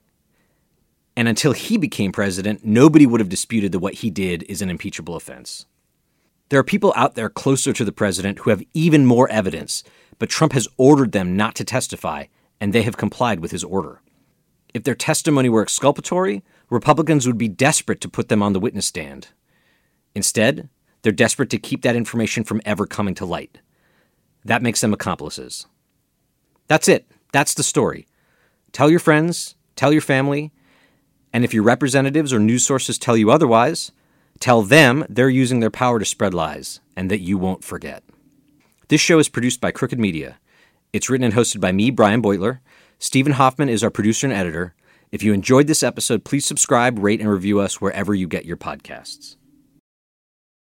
And 1.16 1.28
until 1.28 1.54
he 1.54 1.78
became 1.78 2.12
president, 2.12 2.66
nobody 2.66 3.06
would 3.06 3.20
have 3.20 3.30
disputed 3.30 3.72
that 3.72 3.80
what 3.80 3.96
he 3.96 4.10
did 4.10 4.44
is 4.44 4.62
an 4.62 4.70
impeachable 4.70 5.16
offense. 5.16 5.66
There 6.50 6.60
are 6.60 6.64
people 6.64 6.94
out 6.96 7.16
there 7.16 7.30
closer 7.30 7.74
to 7.74 7.86
the 7.86 7.92
president 7.92 8.40
who 8.40 8.50
have 8.50 8.64
even 8.74 9.06
more 9.06 9.30
evidence, 9.30 9.84
but 10.20 10.30
Trump 10.30 10.54
has 10.54 10.68
ordered 10.78 11.12
them 11.12 11.36
not 11.36 11.56
to 11.56 11.64
testify, 11.64 12.26
and 12.60 12.74
they 12.74 12.84
have 12.84 12.98
complied 12.98 13.40
with 13.40 13.52
his 13.52 13.64
order. 13.64 14.02
If 14.74 14.84
their 14.84 14.96
testimony 14.96 15.50
were 15.50 15.62
exculpatory, 15.62 16.44
Republicans 16.70 17.26
would 17.26 17.38
be 17.38 17.48
desperate 17.48 18.02
to 18.02 18.10
put 18.10 18.30
them 18.30 18.44
on 18.44 18.54
the 18.54 18.60
witness 18.60 18.86
stand. 18.86 19.30
Instead, 20.16 20.70
they're 21.02 21.12
desperate 21.12 21.50
to 21.52 21.58
keep 21.58 21.82
that 21.82 21.96
information 21.96 22.44
from 22.44 22.62
ever 22.66 22.86
coming 22.86 23.16
to 23.16 23.26
light. 23.26 23.60
That 24.46 24.62
makes 24.62 24.82
them 24.82 24.94
accomplices. 24.94 25.68
That's 26.68 26.88
it. 26.88 27.10
That's 27.32 27.54
the 27.54 27.64
story. 27.64 28.08
Tell 28.72 28.90
your 28.90 29.00
friends, 29.00 29.56
tell 29.76 29.92
your 29.92 30.02
family, 30.02 30.52
and 31.32 31.44
if 31.44 31.54
your 31.54 31.64
representatives 31.64 32.32
or 32.32 32.40
news 32.40 32.66
sources 32.66 32.98
tell 32.98 33.18
you 33.18 33.32
otherwise, 33.32 33.92
tell 34.40 34.62
them 34.62 35.06
they're 35.10 35.30
using 35.30 35.60
their 35.60 35.72
power 35.72 36.00
to 36.00 36.06
spread 36.06 36.34
lies 36.34 36.80
and 36.96 37.10
that 37.10 37.22
you 37.22 37.38
won't 37.38 37.64
forget. 37.64 38.04
This 38.88 39.02
show 39.02 39.20
is 39.20 39.30
produced 39.30 39.60
by 39.60 39.72
Crooked 39.72 40.00
Media. 40.00 40.38
It's 40.92 41.10
written 41.10 41.26
and 41.26 41.34
hosted 41.34 41.60
by 41.60 41.72
me, 41.72 41.90
Brian 41.90 42.22
Beutler. 42.22 42.60
Stephen 43.00 43.34
Hoffman 43.34 43.70
is 43.70 43.84
our 43.84 43.90
producer 43.90 44.28
and 44.28 44.36
editor. 44.36 44.76
If 45.12 45.24
you 45.24 45.34
enjoyed 45.34 45.68
this 45.68 45.84
episode, 45.84 46.24
please 46.24 46.46
subscribe, 46.46 47.00
rate, 47.00 47.20
and 47.20 47.30
review 47.30 47.60
us 47.60 47.82
wherever 47.82 48.14
you 48.14 48.28
get 48.28 48.46
your 48.46 48.58
podcasts. 48.58 49.36